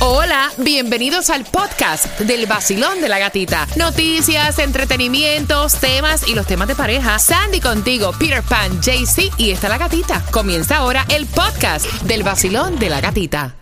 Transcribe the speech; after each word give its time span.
Hola, 0.00 0.52
bienvenidos 0.58 1.28
al 1.28 1.44
podcast 1.44 2.20
del 2.20 2.46
vacilón 2.46 3.00
de 3.00 3.08
la 3.08 3.18
gatita. 3.18 3.66
Noticias, 3.76 4.60
entretenimientos, 4.60 5.80
temas 5.80 6.28
y 6.28 6.36
los 6.36 6.46
temas 6.46 6.68
de 6.68 6.76
pareja. 6.76 7.18
Sandy 7.18 7.58
contigo, 7.60 8.12
Peter 8.16 8.44
Pan, 8.44 8.80
JC 8.80 9.32
y 9.38 9.50
está 9.50 9.68
la 9.68 9.76
gatita. 9.76 10.24
Comienza 10.30 10.76
ahora 10.76 11.04
el 11.10 11.26
podcast 11.26 11.84
del 12.04 12.22
vacilón 12.22 12.78
de 12.78 12.90
la 12.90 13.00
gatita. 13.00 13.56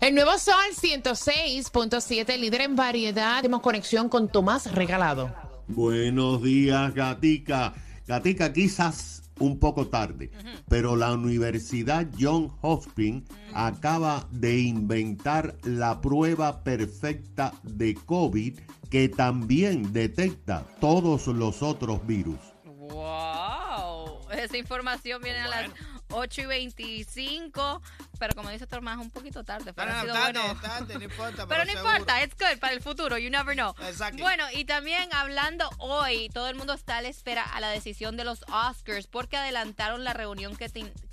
El 0.00 0.16
nuevo 0.16 0.36
Sol 0.38 0.56
106.7, 0.82 2.36
líder 2.38 2.62
en 2.62 2.74
variedad. 2.74 3.36
Tenemos 3.36 3.62
conexión 3.62 4.08
con 4.08 4.28
Tomás 4.28 4.74
Regalado. 4.74 5.32
Buenos 5.68 6.42
días, 6.42 6.92
Gatica. 6.92 7.72
Gatica, 8.04 8.52
quizás 8.52 9.17
un 9.40 9.58
poco 9.58 9.88
tarde, 9.88 10.30
pero 10.68 10.96
la 10.96 11.12
Universidad 11.12 12.06
John 12.18 12.52
Hopkins 12.62 13.24
acaba 13.54 14.26
de 14.30 14.58
inventar 14.58 15.56
la 15.64 16.00
prueba 16.00 16.62
perfecta 16.62 17.52
de 17.62 17.94
COVID 17.94 18.58
que 18.90 19.08
también 19.08 19.92
detecta 19.92 20.64
todos 20.80 21.26
los 21.26 21.62
otros 21.62 22.06
virus. 22.06 22.38
¡Wow! 22.64 24.30
Esa 24.30 24.56
información 24.56 25.22
viene 25.22 25.40
a 25.40 25.48
las 25.48 25.70
8 26.10 26.42
y 26.42 26.46
25, 26.46 27.82
pero 28.18 28.34
como 28.34 28.50
dice 28.50 28.66
Tomás, 28.66 28.98
un 28.98 29.10
poquito 29.10 29.44
tarde. 29.44 29.72
Pero, 29.72 29.88
No, 29.90 29.94
ha 29.94 29.96
no, 29.96 30.02
sido 30.02 30.14
tarde, 30.14 30.32
bueno. 30.40 30.60
tarde, 30.60 30.94
no 30.98 31.04
importa. 31.04 31.46
Pero 31.48 31.64
no 31.64 31.70
seguro. 31.72 31.90
importa, 31.92 32.22
it's 32.24 32.34
good 32.36 32.58
para 32.60 32.72
el 32.72 32.82
futuro, 32.82 33.18
you 33.18 33.30
never 33.30 33.54
know. 33.54 33.74
Exacto. 33.82 34.22
Bueno, 34.22 34.44
y 34.52 34.64
también 34.64 35.08
hablando 35.12 35.68
hoy, 35.78 36.28
todo 36.34 36.48
el 36.48 36.56
mundo 36.56 36.72
está 36.72 36.98
a 36.98 37.02
la 37.02 37.08
espera 37.08 37.42
a 37.44 37.60
la 37.60 37.68
decisión 37.70 38.16
de 38.16 38.24
los 38.24 38.42
Oscars 38.52 39.06
porque 39.06 39.36
adelantaron 39.36 40.04
la 40.04 40.12
reunión 40.12 40.56
que, 40.56 40.68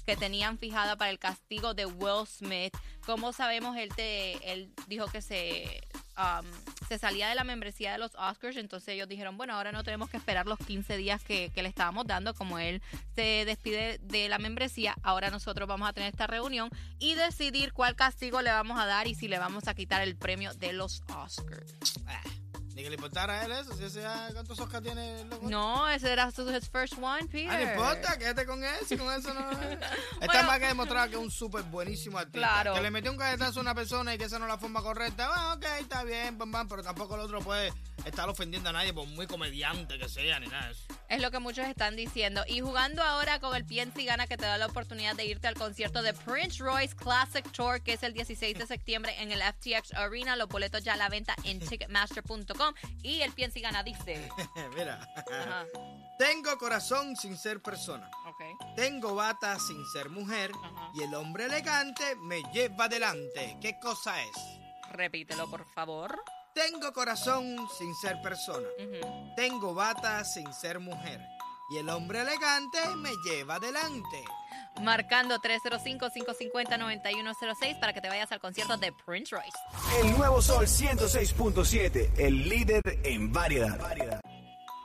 que 0.05 0.17
tenían 0.17 0.57
fijada 0.57 0.95
para 0.95 1.11
el 1.11 1.19
castigo 1.19 1.73
de 1.73 1.85
Will 1.85 2.27
Smith. 2.27 2.75
Como 3.05 3.33
sabemos, 3.33 3.77
él, 3.77 3.89
te, 3.95 4.51
él 4.51 4.73
dijo 4.87 5.05
que 5.07 5.21
se, 5.21 5.87
um, 6.17 6.45
se 6.87 6.99
salía 6.99 7.27
de 7.27 7.35
la 7.35 7.43
membresía 7.43 7.91
de 7.91 7.97
los 7.97 8.15
Oscars, 8.15 8.57
entonces 8.57 8.89
ellos 8.89 9.07
dijeron, 9.07 9.37
bueno, 9.37 9.53
ahora 9.53 9.71
no 9.71 9.83
tenemos 9.83 10.09
que 10.09 10.17
esperar 10.17 10.45
los 10.45 10.59
15 10.59 10.97
días 10.97 11.23
que, 11.23 11.51
que 11.53 11.63
le 11.63 11.69
estábamos 11.69 12.05
dando, 12.05 12.33
como 12.33 12.59
él 12.59 12.81
se 13.15 13.43
despide 13.45 13.99
de 13.99 14.29
la 14.29 14.37
membresía, 14.37 14.95
ahora 15.03 15.29
nosotros 15.29 15.67
vamos 15.67 15.89
a 15.89 15.93
tener 15.93 16.09
esta 16.09 16.27
reunión 16.27 16.69
y 16.99 17.15
decidir 17.15 17.73
cuál 17.73 17.95
castigo 17.95 18.41
le 18.41 18.51
vamos 18.51 18.79
a 18.79 18.85
dar 18.85 19.07
y 19.07 19.15
si 19.15 19.27
le 19.27 19.39
vamos 19.39 19.67
a 19.67 19.73
quitar 19.73 20.01
el 20.01 20.15
premio 20.15 20.53
de 20.53 20.73
los 20.73 21.03
Oscars. 21.07 21.73
Ah, 22.07 22.21
Ni 22.75 22.83
que 22.83 22.89
le 22.89 22.95
importara 22.95 23.39
a 23.39 23.45
él 23.45 23.51
eso, 23.53 23.73
si 23.73 23.85
ese 23.85 24.01
ya, 24.01 24.27
¿cuántos 24.33 24.59
Oscars 24.59 24.83
tiene 24.83 25.21
el 25.21 25.29
loco? 25.29 25.49
No, 25.49 25.87
ese 25.87 26.11
era 26.11 26.29
su 26.29 26.41
his 26.53 26.67
first 26.69 26.95
one, 27.01 27.25
Peter. 27.27 27.49
Ah, 27.49 27.57
no 27.57 27.71
importa, 27.71 28.17
quédate 28.19 28.45
con 28.45 28.61
eso, 28.65 28.97
con 28.97 29.13
eso 29.13 29.33
no. 29.33 29.49
Está 30.19 30.25
Bueno. 30.25 30.43
más 30.47 30.59
que 30.59 30.65
demostrado 30.67 31.09
que 31.09 31.15
es 31.15 31.21
un 31.21 31.31
súper 31.31 31.63
buenísimo 31.63 32.17
artista. 32.17 32.37
Claro. 32.39 32.73
Que 32.73 32.81
le 32.81 32.91
metió 32.91 33.11
un 33.11 33.17
galletazo 33.17 33.59
a 33.59 33.61
una 33.61 33.73
persona 33.73 34.13
y 34.13 34.17
que 34.17 34.25
esa 34.25 34.39
no 34.39 34.45
es 34.45 34.51
la 34.51 34.57
forma 34.57 34.81
correcta. 34.81 35.27
Bueno, 35.29 35.53
ok, 35.53 35.65
está 35.79 36.03
bien, 36.03 36.37
pam, 36.37 36.51
pam, 36.51 36.67
pero 36.67 36.83
tampoco 36.83 37.15
el 37.15 37.21
otro 37.21 37.39
puede 37.39 37.71
estar 38.03 38.27
ofendiendo 38.27 38.69
a 38.69 38.73
nadie 38.73 38.93
por 38.93 39.07
muy 39.07 39.25
comediante 39.25 39.97
que 39.97 40.09
sea 40.09 40.37
ni 40.41 40.47
nada 40.47 40.65
de 40.65 40.71
eso. 40.73 40.83
Es 41.07 41.21
lo 41.21 41.29
que 41.31 41.39
muchos 41.39 41.67
están 41.67 41.95
diciendo. 41.95 42.43
Y 42.47 42.61
jugando 42.61 43.03
ahora 43.03 43.39
con 43.39 43.55
el 43.55 43.65
PNC 43.65 44.05
Gana 44.05 44.27
que 44.27 44.37
te 44.37 44.45
da 44.45 44.57
la 44.57 44.65
oportunidad 44.65 45.15
de 45.15 45.25
irte 45.25 45.47
al 45.47 45.55
concierto 45.55 46.01
de 46.01 46.13
Prince 46.13 46.63
Royce 46.63 46.95
Classic 46.95 47.49
Tour, 47.51 47.81
que 47.81 47.93
es 47.93 48.03
el 48.03 48.13
16 48.13 48.57
de 48.57 48.65
septiembre 48.65 49.13
en 49.21 49.31
el 49.31 49.41
FTX 49.41 49.93
Arena. 49.93 50.35
Los 50.35 50.49
boletos 50.49 50.83
ya 50.83 50.93
a 50.93 50.97
la 50.97 51.09
venta 51.09 51.35
en 51.43 51.59
ticketmaster.com. 51.67 52.73
Y 53.03 53.21
el 53.21 53.31
PNC 53.33 53.61
Gana 53.61 53.83
dice... 53.83 54.29
Mira. 54.75 54.99
Ajá, 55.15 55.65
Tengo 56.17 56.57
corazón 56.57 57.15
sin 57.15 57.37
ser 57.37 57.61
persona. 57.61 58.09
Tengo 58.75 59.15
bata 59.15 59.57
sin 59.59 59.85
ser 59.93 60.09
mujer. 60.09 60.51
Ajá. 60.63 60.91
Y 60.95 61.03
el 61.03 61.13
hombre 61.13 61.45
elegante 61.45 62.15
me 62.15 62.41
lleva 62.51 62.85
adelante. 62.85 63.57
¿Qué 63.61 63.77
cosa 63.79 64.21
es? 64.21 64.31
Repítelo, 64.91 65.49
por 65.49 65.65
favor. 65.73 66.21
Tengo 66.55 66.91
corazón 66.93 67.57
sin 67.77 67.93
ser 67.95 68.21
persona. 68.21 68.65
Tengo 69.35 69.73
bata 69.73 70.23
sin 70.23 70.53
ser 70.53 70.79
mujer. 70.79 71.19
Y 71.69 71.79
el 71.79 71.89
hombre 71.89 72.21
elegante 72.21 72.79
me 72.95 73.09
lleva 73.25 73.55
adelante. 73.55 74.23
Marcando 74.81 75.37
305-550-9106 75.39 77.77
para 77.77 77.91
que 77.91 77.99
te 77.99 78.07
vayas 78.07 78.31
al 78.31 78.39
concierto 78.39 78.77
de 78.77 78.93
Prince 78.93 79.35
Royce. 79.35 79.51
El 80.01 80.17
nuevo 80.17 80.41
Sol 80.41 80.65
106.7, 80.65 82.19
el 82.19 82.47
líder 82.47 82.81
en 83.03 83.33
variedad. 83.33 84.21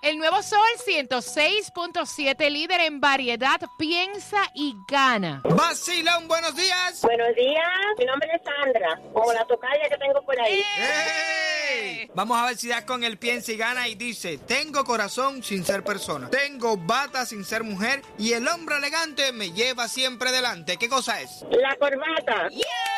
El 0.03 0.17
nuevo 0.17 0.43
Sol 0.43 0.61
106.7, 0.87 2.51
líder 2.51 2.81
en 2.81 3.03
variedad, 3.03 3.61
piensa 3.77 4.39
y 4.55 4.75
gana. 4.89 5.43
Vacilón, 5.45 6.27
buenos 6.27 6.57
días. 6.57 7.03
Buenos 7.03 7.35
días, 7.37 7.69
mi 7.99 8.07
nombre 8.07 8.31
es 8.35 8.41
Sandra, 8.43 8.99
como 9.13 9.31
la 9.35 9.45
tocaya 9.45 9.91
que 9.91 9.99
tengo 9.99 10.23
por 10.23 10.41
ahí. 10.41 10.65
¡Ey! 10.79 12.11
Vamos 12.15 12.39
a 12.39 12.47
ver 12.47 12.57
si 12.57 12.69
das 12.69 12.85
con 12.85 13.05
el 13.05 13.19
piensa 13.19 13.53
y 13.53 13.59
gana 13.59 13.89
y 13.89 13.95
dice, 13.95 14.39
tengo 14.39 14.85
corazón 14.85 15.43
sin 15.43 15.67
ser 15.67 15.85
persona, 15.85 16.31
tengo 16.31 16.79
bata 16.79 17.27
sin 17.27 17.45
ser 17.45 17.63
mujer 17.63 18.01
y 18.17 18.33
el 18.33 18.49
hombre 18.49 18.79
elegante 18.79 19.33
me 19.33 19.53
lleva 19.53 19.87
siempre 19.87 20.31
adelante. 20.31 20.79
¿Qué 20.79 20.89
cosa 20.89 21.21
es? 21.21 21.45
La 21.51 21.77
corbata. 21.77 22.49
Tocaya, 22.49 22.90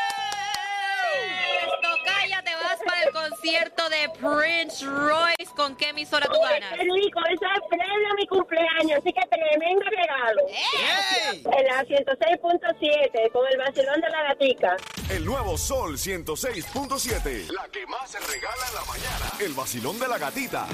concierto 3.42 3.82
de 3.88 4.08
Prince 4.20 4.86
Royce. 4.86 5.52
¿Con 5.56 5.74
qué 5.74 5.88
emisora 5.88 6.26
tú 6.26 6.38
ganas? 6.40 6.74
qué 6.74 6.84
rico, 6.84 7.18
eso 7.28 7.44
es 7.44 7.60
previo 7.68 8.08
a 8.10 8.14
mi 8.14 8.24
cumpleaños, 8.26 8.98
así 8.98 9.12
que 9.12 9.20
tremendo 9.28 9.84
regalo. 9.84 10.42
¡Ey! 10.48 11.42
En 11.44 11.64
la 11.66 11.84
106.7, 11.84 13.32
con 13.32 13.44
el 13.50 13.58
vacilón 13.58 14.00
de 14.00 14.08
la 14.10 14.22
gatica. 14.28 14.76
El 15.10 15.24
nuevo 15.24 15.58
Sol 15.58 15.96
106.7, 15.96 17.50
la 17.50 17.66
que 17.68 17.84
más 17.86 18.08
se 18.10 18.20
regala 18.20 18.68
en 18.68 18.74
la 18.74 18.84
mañana. 18.84 19.32
El 19.40 19.54
vacilón 19.54 19.98
de 19.98 20.06
la 20.08 20.18
gatita. 20.18 20.68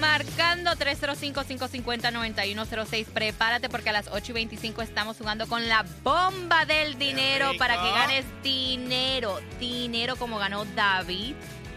Marcando 0.00 0.70
305-550-9106. 0.72 3.06
Prepárate 3.06 3.68
porque 3.68 3.90
a 3.90 3.92
las 3.92 4.08
8 4.08 4.32
y 4.32 4.34
25 4.34 4.82
estamos 4.82 5.16
jugando 5.16 5.46
con 5.46 5.68
la 5.68 5.84
bomba 6.02 6.64
del 6.64 6.98
dinero 6.98 7.52
para 7.56 7.80
que 7.80 7.88
ganes 7.92 8.24
dinero. 8.42 9.38
Dinero 9.60 10.16
como 10.16 10.38
ganó 10.38 10.64
David. 10.64 11.36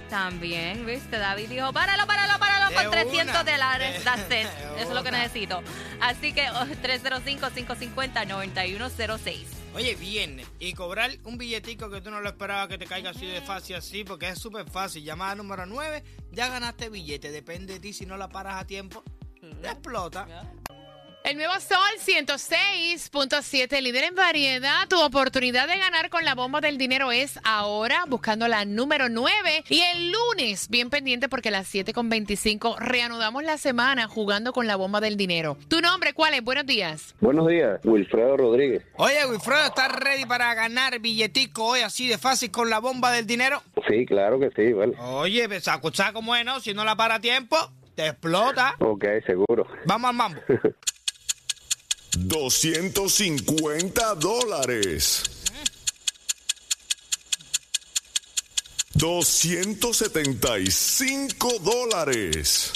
También, 0.10 0.86
¿viste? 0.86 1.18
David 1.18 1.50
dijo, 1.50 1.74
páralo, 1.74 2.06
páralo, 2.06 2.38
páralo 2.40 2.70
De 2.70 2.76
con 2.76 2.92
300 2.92 3.24
una. 3.42 3.44
dólares. 3.44 4.04
That's 4.06 4.26
it. 4.26 4.48
Eso 4.78 4.90
es 4.90 4.94
lo 4.94 5.04
que 5.04 5.12
necesito. 5.12 5.64
Así 6.00 6.32
que 6.34 6.50
oh, 6.52 6.66
305-550-9106. 8.16 9.46
Oye, 9.74 9.96
viernes. 9.96 10.48
Y 10.60 10.74
cobrar 10.74 11.12
un 11.24 11.38
billetico 11.38 11.90
que 11.90 12.00
tú 12.02 12.10
no 12.12 12.22
lo 12.22 12.30
esperabas 12.30 12.68
que 12.70 12.78
te 12.78 12.86
caiga 12.86 13.10
así 13.10 13.26
de 13.26 13.42
fácil 13.42 13.76
así, 13.76 14.04
porque 14.06 14.30
es 14.30 14.40
súper 14.40 14.70
fácil. 14.70 15.04
Llamada 15.04 15.36
número 15.36 15.66
9, 15.66 16.04
ya 16.32 16.48
ganaste 16.48 16.90
billete. 16.90 17.32
Depende 17.32 17.74
de 17.74 17.80
ti 17.80 17.92
si 17.94 18.06
no 18.06 18.16
la 18.16 18.30
paras 18.30 18.62
a 18.62 18.66
tiempo. 18.66 19.04
Te 19.62 19.68
explota. 19.68 20.26
El 21.25 21.38
nuevo 21.38 21.53
Sol 21.59 21.80
106.7, 22.06 23.81
líder 23.81 24.03
en 24.03 24.13
variedad. 24.13 24.88
Tu 24.88 25.02
oportunidad 25.02 25.68
de 25.68 25.75
ganar 25.75 26.12
con 26.12 26.24
la 26.24 26.36
bomba 26.36 26.62
del 26.62 26.78
dinero 26.78 27.12
es 27.12 27.40
ahora, 27.44 28.03
buscando 28.08 28.47
la 28.47 28.63
número 28.63 29.09
9. 29.09 29.64
Y 29.68 29.81
el 29.81 30.12
lunes, 30.12 30.69
bien 30.69 30.91
pendiente 30.91 31.28
porque 31.28 31.50
a 31.50 31.52
las 31.52 31.74
7.25 31.74 32.78
reanudamos 32.78 33.44
la 33.44 33.58
semana 33.58 34.08
jugando 34.08 34.53
con 34.53 34.68
la 34.68 34.75
bomba 34.75 35.02
del 35.02 35.18
dinero. 35.18 35.58
¿Tu 35.68 35.81
nombre 35.81 36.14
cuál 36.14 36.35
es? 36.35 36.44
Buenos 36.44 36.68
días. 36.68 37.16
Buenos 37.22 37.47
días, 37.47 37.80
Wilfredo 37.84 38.38
Rodríguez. 38.38 38.84
Oye, 38.97 39.25
Wilfredo, 39.25 39.66
¿estás 39.66 39.91
ready 39.94 40.25
para 40.25 40.53
ganar 40.53 41.00
billetico 41.00 41.66
hoy 41.69 41.80
así 41.80 42.08
de 42.08 42.19
fácil 42.19 42.52
con 42.52 42.69
la 42.69 42.78
bomba 42.78 43.12
del 43.12 43.25
dinero? 43.25 43.64
Sí, 43.88 44.06
claro 44.06 44.40
que 44.40 44.52
sí, 44.56 44.74
vale. 44.74 44.96
Oye, 45.00 45.47
pues, 45.47 45.68
escucha 45.68 46.14
cómo 46.14 46.35
es, 46.35 46.46
¿no? 46.46 46.59
Si 46.59 46.75
no 46.75 46.85
la 46.85 46.96
para 46.96 47.16
a 47.16 47.19
tiempo, 47.19 47.58
te 47.96 48.09
explota. 48.09 48.75
Ok, 48.78 49.06
seguro. 49.25 49.66
Vamos 49.88 50.09
al 50.09 50.16
mambo. 50.16 50.40
250 52.18 54.16
dólares. 54.16 55.24
275 58.94 61.59
dólares. 61.59 62.72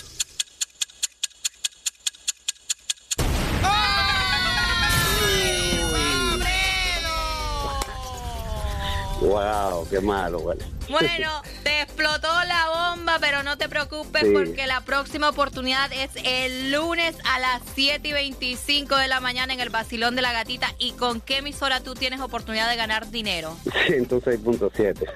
Wow, 9.30 9.88
qué 9.90 10.00
malo, 10.00 10.44
vale. 10.44 10.66
Bueno, 10.90 11.42
te 11.64 11.82
explotó 11.84 12.28
la 12.46 12.90
bomba, 12.96 13.18
pero 13.20 13.44
no 13.44 13.58
te 13.58 13.70
preocupes 13.70 14.24
Sí. 14.24 14.32
porque 14.34 14.66
la 14.66 14.82
próxima 14.82 15.30
oportunidad 15.30 15.92
es 15.94 16.10
el 16.24 16.72
lunes 16.72 17.16
a 17.26 17.38
las 17.40 17.62
7 17.76 18.08
y 18.08 18.12
25 18.14 18.96
de 18.96 19.08
la 19.08 19.20
mañana 19.20 19.54
en 19.54 19.60
el 19.60 19.70
Basilón 19.70 20.16
de 20.16 20.24
la 20.24 20.34
Gatita. 20.34 20.74
¿Y 20.80 20.94
con 20.94 21.22
qué 21.22 21.38
emisora 21.38 21.80
tú 21.82 21.94
tienes 21.94 22.22
oportunidad 22.22 22.70
de 22.70 22.76
ganar 22.76 23.10
dinero? 23.12 23.56
106.7. 23.66 25.08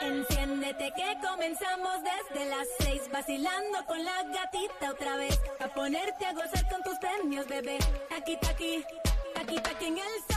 Enciéndete 0.00 0.92
que 0.96 1.16
comenzamos 1.26 1.92
desde 2.02 2.50
las 2.50 2.66
seis 2.80 3.02
vacilando 3.12 3.84
con 3.86 4.04
la 4.04 4.22
gatita 4.24 4.90
otra 4.90 5.16
vez 5.16 5.38
a 5.60 5.68
ponerte 5.68 6.26
a 6.26 6.32
gozar 6.32 6.68
con 6.68 6.82
tus 6.82 6.98
premios 6.98 7.46
bebé 7.46 7.78
aquí 8.16 8.36
aquí 8.50 8.84
aquí 9.36 9.56
aquí 9.58 9.84
en 9.86 9.98
el 9.98 10.04
sol 10.28 10.31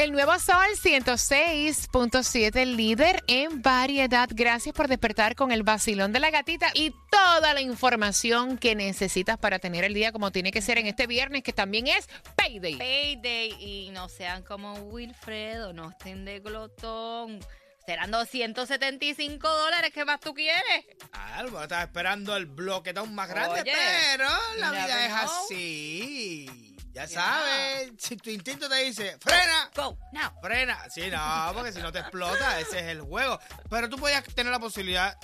El 0.00 0.12
nuevo 0.12 0.32
Sol 0.38 0.56
106.7, 0.82 2.64
líder 2.64 3.22
en 3.26 3.60
variedad. 3.60 4.30
Gracias 4.32 4.74
por 4.74 4.88
despertar 4.88 5.34
con 5.34 5.52
el 5.52 5.62
vacilón 5.62 6.14
de 6.14 6.20
la 6.20 6.30
gatita 6.30 6.68
y 6.72 6.94
toda 7.10 7.52
la 7.52 7.60
información 7.60 8.56
que 8.56 8.74
necesitas 8.74 9.36
para 9.36 9.58
tener 9.58 9.84
el 9.84 9.92
día 9.92 10.10
como 10.10 10.32
tiene 10.32 10.52
que 10.52 10.62
ser 10.62 10.78
en 10.78 10.86
este 10.86 11.06
viernes, 11.06 11.42
que 11.42 11.52
también 11.52 11.86
es 11.86 12.08
Payday. 12.34 12.78
Payday 12.78 13.56
y 13.60 13.90
no 13.90 14.08
sean 14.08 14.42
como 14.42 14.72
Wilfredo, 14.72 15.74
no 15.74 15.90
estén 15.90 16.24
de 16.24 16.40
glotón. 16.40 17.38
Serán 17.84 18.10
275 18.10 19.48
dólares, 19.48 19.90
¿qué 19.92 20.06
más 20.06 20.20
tú 20.20 20.32
quieres? 20.32 20.86
Algo, 21.12 21.62
estás 21.62 21.84
esperando 21.84 22.34
el 22.38 22.46
bloque 22.46 22.94
aún 22.96 23.14
más 23.14 23.28
grande, 23.28 23.60
Oye, 23.60 23.72
pero 23.74 24.30
la 24.60 24.70
vida 24.70 25.04
es 25.04 25.12
know. 25.12 25.44
así. 25.44 26.69
Ya 26.92 27.06
sabes, 27.06 27.92
si 27.98 28.16
tu 28.16 28.30
instinto 28.30 28.68
te 28.68 28.74
dice, 28.76 29.16
frena, 29.20 29.70
Go, 29.76 29.96
now. 30.12 30.32
frena. 30.42 30.88
Sí, 30.90 31.08
no, 31.10 31.52
porque 31.54 31.72
si 31.72 31.80
no 31.80 31.92
te 31.92 32.00
explota, 32.00 32.58
ese 32.58 32.80
es 32.80 32.86
el 32.86 33.02
juego. 33.02 33.38
Pero 33.68 33.88
tú 33.88 33.96
podías 33.96 34.24
tener 34.34 34.50
la 34.52 34.58
posibilidad 34.58 35.16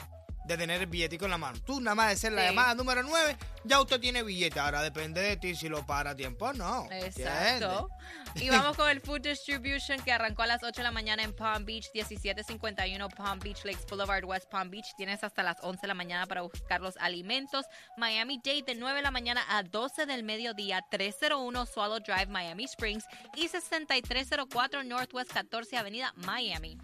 de 0.46 0.56
tener 0.56 0.80
el 0.80 0.86
billetico 0.86 1.24
en 1.24 1.32
la 1.32 1.38
mano. 1.38 1.58
Tú 1.64 1.80
nada 1.80 1.94
más 1.94 2.10
de 2.10 2.16
ser 2.16 2.32
la 2.32 2.42
Sí. 2.42 2.48
llamada 2.48 2.74
número 2.74 3.02
9, 3.02 3.36
ya 3.64 3.80
usted 3.80 4.00
tiene 4.00 4.22
billete. 4.22 4.60
Ahora 4.60 4.82
depende 4.82 5.20
de 5.20 5.36
ti 5.36 5.54
si 5.56 5.68
lo 5.68 5.84
para 5.84 6.10
a 6.10 6.16
tiempo 6.16 6.46
o 6.46 6.52
no. 6.52 6.88
Exacto. 6.92 7.88
Y 8.36 8.48
vamos 8.50 8.76
con 8.76 8.88
el 8.88 9.00
Food 9.00 9.22
Distribution 9.22 10.00
que 10.02 10.12
arrancó 10.12 10.42
a 10.42 10.46
las 10.46 10.62
8 10.62 10.72
de 10.76 10.82
la 10.82 10.90
mañana 10.90 11.22
en 11.22 11.34
Palm 11.34 11.64
Beach, 11.64 11.86
1751 11.94 13.08
Palm 13.08 13.38
Beach 13.40 13.64
Lakes 13.64 13.86
Boulevard, 13.88 14.24
West 14.24 14.48
Palm 14.50 14.70
Beach. 14.70 14.86
Tienes 14.96 15.24
hasta 15.24 15.42
las 15.42 15.56
11 15.62 15.80
de 15.82 15.88
la 15.88 15.94
mañana 15.94 16.26
para 16.26 16.42
buscar 16.42 16.80
los 16.80 16.96
alimentos. 16.98 17.66
Miami 17.96 18.40
Dade 18.44 18.62
de 18.62 18.74
9 18.74 18.96
de 18.98 19.02
la 19.02 19.10
mañana 19.10 19.42
a 19.48 19.62
12 19.62 20.06
del 20.06 20.22
mediodía, 20.22 20.84
301 20.90 21.66
Swallow 21.66 21.98
Drive, 22.00 22.26
Miami 22.26 22.64
Springs 22.64 23.04
y 23.34 23.48
6304 23.48 24.84
Northwest 24.84 25.32
14 25.32 25.76
Avenida, 25.76 26.12
Miami. 26.16 26.78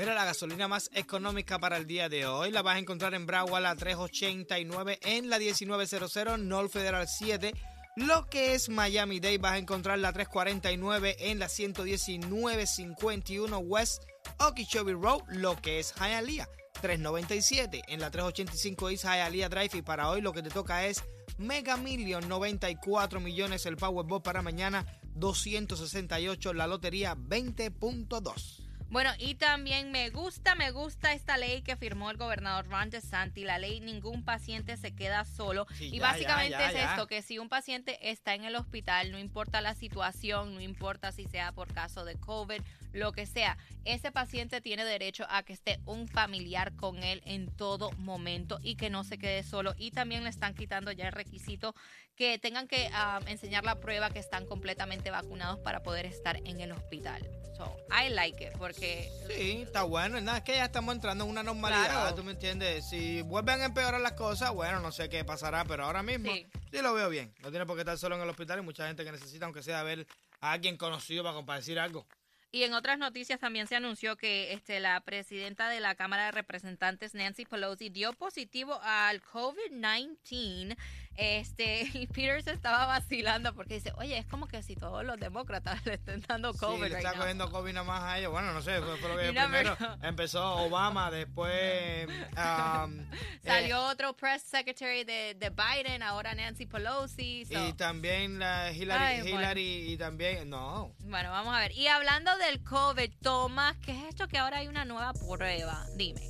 Mira, 0.00 0.14
la 0.14 0.24
gasolina 0.24 0.66
más 0.66 0.90
económica 0.94 1.58
para 1.58 1.76
el 1.76 1.86
día 1.86 2.08
de 2.08 2.24
hoy 2.24 2.50
la 2.50 2.62
vas 2.62 2.76
a 2.76 2.78
encontrar 2.78 3.12
en 3.12 3.26
Broward 3.26 3.66
a 3.66 3.76
389, 3.76 4.98
en 5.02 5.28
la 5.28 5.38
1900 5.38 6.38
North 6.38 6.72
Federal 6.72 7.06
7. 7.06 7.52
Lo 7.96 8.24
que 8.24 8.54
es 8.54 8.70
Miami 8.70 9.20
Dade 9.20 9.36
vas 9.36 9.52
a 9.52 9.58
encontrar 9.58 9.98
la 9.98 10.10
349 10.10 11.16
en 11.18 11.38
la 11.38 11.50
11951 11.50 13.58
West 13.58 14.04
Okeechobee 14.38 14.94
Road, 14.94 15.20
lo 15.32 15.60
que 15.60 15.80
es 15.80 15.92
Hialeah. 15.92 16.48
397 16.80 17.82
en 17.88 18.00
la 18.00 18.10
385 18.10 18.88
East 18.88 19.04
Hialeah 19.04 19.50
Drive 19.50 19.76
y 19.76 19.82
para 19.82 20.08
hoy 20.08 20.22
lo 20.22 20.32
que 20.32 20.42
te 20.42 20.48
toca 20.48 20.86
es 20.86 21.04
Mega 21.36 21.76
Million 21.76 22.26
94 22.26 23.20
millones 23.20 23.66
el 23.66 23.76
Powerball 23.76 24.22
para 24.22 24.40
mañana 24.40 24.86
268 25.12 26.54
la 26.54 26.66
lotería 26.66 27.14
20.2 27.14 28.69
Bueno, 28.90 29.12
y 29.20 29.36
también 29.36 29.92
me 29.92 30.10
gusta, 30.10 30.56
me 30.56 30.72
gusta 30.72 31.12
esta 31.12 31.36
ley 31.36 31.62
que 31.62 31.76
firmó 31.76 32.10
el 32.10 32.16
gobernador 32.16 32.66
Ron 32.66 32.90
DeSantis, 32.90 33.44
la 33.44 33.60
ley 33.60 33.78
ningún 33.78 34.24
paciente 34.24 34.76
se 34.76 34.96
queda 34.96 35.24
solo. 35.24 35.66
Sí, 35.74 35.90
y 35.92 35.98
ya, 35.98 36.02
básicamente 36.02 36.58
ya, 36.58 36.72
ya, 36.72 36.84
es 36.84 36.90
esto, 36.90 37.06
que 37.06 37.22
si 37.22 37.38
un 37.38 37.48
paciente 37.48 38.10
está 38.10 38.34
en 38.34 38.44
el 38.44 38.56
hospital, 38.56 39.12
no 39.12 39.18
importa 39.20 39.60
la 39.60 39.76
situación, 39.76 40.54
no 40.54 40.60
importa 40.60 41.12
si 41.12 41.24
sea 41.26 41.52
por 41.52 41.72
caso 41.72 42.04
de 42.04 42.16
COVID, 42.16 42.62
lo 42.92 43.12
que 43.12 43.26
sea, 43.26 43.56
ese 43.84 44.10
paciente 44.10 44.60
tiene 44.60 44.84
derecho 44.84 45.24
a 45.30 45.44
que 45.44 45.52
esté 45.52 45.78
un 45.86 46.08
familiar 46.08 46.74
con 46.74 47.04
él 47.04 47.22
en 47.24 47.46
todo 47.46 47.92
momento 47.92 48.58
y 48.60 48.74
que 48.74 48.90
no 48.90 49.04
se 49.04 49.18
quede 49.18 49.44
solo. 49.44 49.72
Y 49.78 49.92
también 49.92 50.24
le 50.24 50.30
están 50.30 50.54
quitando 50.54 50.90
ya 50.90 51.06
el 51.06 51.12
requisito 51.12 51.76
que 52.16 52.38
tengan 52.38 52.66
que 52.66 52.90
enseñar 53.28 53.64
la 53.64 53.78
prueba 53.78 54.10
que 54.10 54.18
están 54.18 54.46
completamente 54.46 55.10
vacunados 55.10 55.60
para 55.60 55.82
poder 55.84 56.06
estar 56.06 56.36
en 56.44 56.60
el 56.60 56.72
hospital. 56.72 57.22
So, 57.56 57.76
I 57.90 58.08
like 58.08 58.42
it 58.42 58.56
porque 58.58 58.79
Sí, 58.80 59.62
está 59.62 59.82
bueno. 59.82 60.20
Nada, 60.20 60.38
es 60.38 60.44
que 60.44 60.54
ya 60.54 60.64
estamos 60.64 60.94
entrando 60.94 61.24
en 61.24 61.30
una 61.30 61.42
normalidad, 61.42 61.84
Claro. 61.90 62.14
¿tú 62.16 62.24
me 62.24 62.32
entiendes? 62.32 62.88
Si 62.88 63.22
vuelven 63.22 63.60
a 63.60 63.66
empeorar 63.66 64.00
las 64.00 64.12
cosas, 64.12 64.52
bueno, 64.52 64.80
no 64.80 64.90
sé 64.92 65.08
qué 65.08 65.24
pasará, 65.24 65.64
pero 65.64 65.84
ahora 65.84 66.02
mismo 66.02 66.32
sí. 66.32 66.46
Sí. 66.72 66.80
lo 66.82 66.94
veo 66.94 67.08
bien. 67.08 67.34
No 67.42 67.50
tiene 67.50 67.66
por 67.66 67.76
qué 67.76 67.82
estar 67.82 67.98
solo 67.98 68.16
en 68.16 68.22
el 68.22 68.28
hospital 68.30 68.58
y 68.58 68.62
mucha 68.62 68.86
gente 68.86 69.04
que 69.04 69.12
necesita, 69.12 69.44
aunque 69.44 69.62
sea 69.62 69.82
ver 69.82 70.06
a 70.40 70.52
alguien 70.52 70.76
conocido 70.76 71.22
para 71.22 71.34
compartir 71.36 71.78
algo. 71.78 72.06
Y 72.52 72.64
en 72.64 72.74
otras 72.74 72.98
noticias 72.98 73.38
también 73.38 73.68
se 73.68 73.76
anunció 73.76 74.16
que 74.16 74.52
este, 74.52 74.80
la 74.80 75.00
presidenta 75.02 75.68
de 75.68 75.78
la 75.78 75.94
Cámara 75.94 76.24
de 76.24 76.30
Representantes, 76.32 77.14
Nancy 77.14 77.44
Pelosi, 77.44 77.90
dio 77.90 78.12
positivo 78.14 78.80
al 78.82 79.22
COVID-19. 79.22 80.76
Este, 81.20 81.82
y 81.94 82.06
Peter 82.06 82.42
se 82.42 82.52
estaba 82.52 82.86
vacilando 82.86 83.54
porque 83.54 83.74
dice, 83.74 83.92
oye, 83.98 84.16
es 84.16 84.26
como 84.26 84.46
que 84.48 84.62
si 84.62 84.74
todos 84.74 85.04
los 85.04 85.18
demócratas 85.20 85.84
le 85.86 85.94
estén 85.94 86.22
dando 86.26 86.54
COVID. 86.54 86.76
sí, 86.76 86.80
le 86.82 86.88
right 86.88 86.96
está 86.98 87.10
now". 87.12 87.18
cogiendo 87.20 87.50
COVID 87.50 87.72
nada 87.74 87.84
más 87.86 88.02
a 88.02 88.18
ellos. 88.18 88.32
Bueno, 88.32 88.52
no 88.54 88.62
sé, 88.62 88.80
fue, 88.80 88.96
fue 88.96 89.08
lo 89.10 89.16
que 89.18 89.28
primero 89.38 89.76
empezó 90.02 90.42
Obama, 90.62 91.10
después... 91.10 92.08
um, 92.08 93.06
Salió 93.44 93.76
eh, 93.76 93.90
otro 93.92 94.16
press 94.16 94.42
secretary 94.42 95.04
de, 95.04 95.34
de 95.34 95.50
Biden, 95.50 96.02
ahora 96.02 96.34
Nancy 96.34 96.64
Pelosi. 96.66 97.44
so- 97.44 97.66
y 97.68 97.72
también 97.74 98.38
la 98.38 98.72
Hillary, 98.72 99.04
Ay, 99.04 99.20
bueno. 99.22 99.38
Hillary 99.40 99.92
y 99.92 99.96
también... 99.98 100.48
No, 100.48 100.94
Bueno, 101.00 101.30
vamos 101.30 101.54
a 101.54 101.58
ver. 101.60 101.72
Y 101.72 101.86
hablando 101.88 102.36
del 102.38 102.62
COVID, 102.64 103.10
Tomás, 103.22 103.76
¿qué 103.84 103.92
es 103.92 104.04
esto 104.08 104.26
que 104.28 104.38
ahora 104.38 104.58
hay 104.58 104.68
una 104.68 104.84
nueva 104.84 105.12
prueba? 105.12 105.84
Dime, 105.96 106.22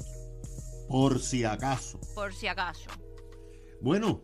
Por 0.89 1.21
si 1.21 1.45
acaso. 1.45 2.01
por 2.15 2.35
si 2.35 2.49
acaso. 2.49 2.91
Bueno, 3.81 4.23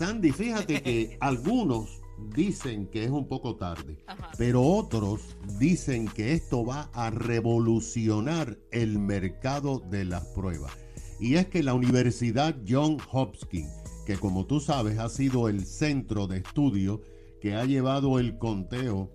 Sandy, 0.00 0.32
fíjate 0.32 0.82
que 0.82 1.18
algunos 1.20 2.00
dicen 2.34 2.86
que 2.86 3.04
es 3.04 3.10
un 3.10 3.28
poco 3.28 3.56
tarde, 3.56 3.98
Ajá. 4.06 4.30
pero 4.38 4.62
otros 4.62 5.36
dicen 5.58 6.08
que 6.08 6.32
esto 6.32 6.64
va 6.64 6.88
a 6.94 7.10
revolucionar 7.10 8.56
el 8.70 8.98
mercado 8.98 9.78
de 9.78 10.06
las 10.06 10.24
pruebas. 10.28 10.72
Y 11.20 11.34
es 11.34 11.48
que 11.48 11.62
la 11.62 11.74
Universidad 11.74 12.56
John 12.66 12.96
Hopkins, 13.12 13.70
que 14.06 14.16
como 14.16 14.46
tú 14.46 14.58
sabes 14.60 14.98
ha 14.98 15.10
sido 15.10 15.50
el 15.50 15.66
centro 15.66 16.26
de 16.26 16.38
estudio 16.38 17.02
que 17.42 17.54
ha 17.54 17.66
llevado 17.66 18.18
el 18.18 18.38
conteo 18.38 19.10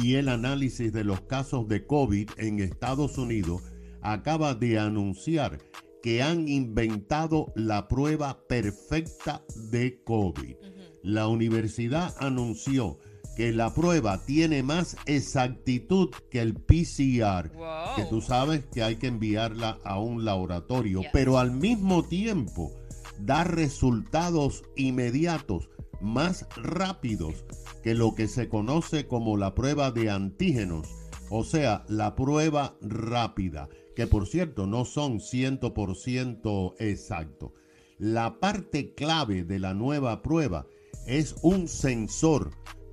y 0.00 0.14
el 0.14 0.28
análisis 0.28 0.92
de 0.92 1.02
los 1.02 1.22
casos 1.22 1.66
de 1.66 1.84
COVID 1.84 2.30
en 2.36 2.60
Estados 2.60 3.18
Unidos, 3.18 3.60
acaba 4.02 4.54
de 4.54 4.78
anunciar 4.78 5.58
que 6.06 6.22
han 6.22 6.46
inventado 6.46 7.52
la 7.56 7.88
prueba 7.88 8.38
perfecta 8.46 9.42
de 9.72 10.04
COVID. 10.04 10.54
La 11.02 11.26
universidad 11.26 12.14
anunció 12.20 13.00
que 13.36 13.50
la 13.50 13.74
prueba 13.74 14.24
tiene 14.24 14.62
más 14.62 14.96
exactitud 15.06 16.10
que 16.30 16.40
el 16.42 16.54
PCR, 16.54 17.50
Wow. 17.56 17.96
que 17.96 18.04
tú 18.04 18.20
sabes 18.20 18.64
que 18.66 18.84
hay 18.84 18.94
que 18.94 19.08
enviarla 19.08 19.80
a 19.82 19.98
un 19.98 20.24
laboratorio, 20.24 21.00
Yes. 21.00 21.10
pero 21.12 21.38
al 21.40 21.50
mismo 21.50 22.04
tiempo 22.04 22.70
da 23.18 23.42
resultados 23.42 24.62
inmediatos, 24.76 25.68
más 26.00 26.46
rápidos 26.54 27.44
que 27.82 27.94
lo 27.96 28.14
que 28.14 28.28
se 28.28 28.48
conoce 28.48 29.08
como 29.08 29.36
la 29.36 29.56
prueba 29.56 29.90
de 29.90 30.08
antígenos, 30.10 30.86
o 31.30 31.42
sea, 31.42 31.84
la 31.88 32.14
prueba 32.14 32.76
rápida, 32.80 33.68
que 33.96 34.06
por 34.06 34.28
cierto 34.28 34.66
no 34.66 34.84
son 34.84 35.18
100% 35.18 36.74
exactos. 36.78 37.52
La 37.98 38.38
parte 38.38 38.92
clave 38.94 39.42
de 39.42 39.58
la 39.58 39.72
nueva 39.72 40.22
prueba 40.22 40.66
es 41.06 41.34
un 41.42 41.66
sensor 41.66 42.50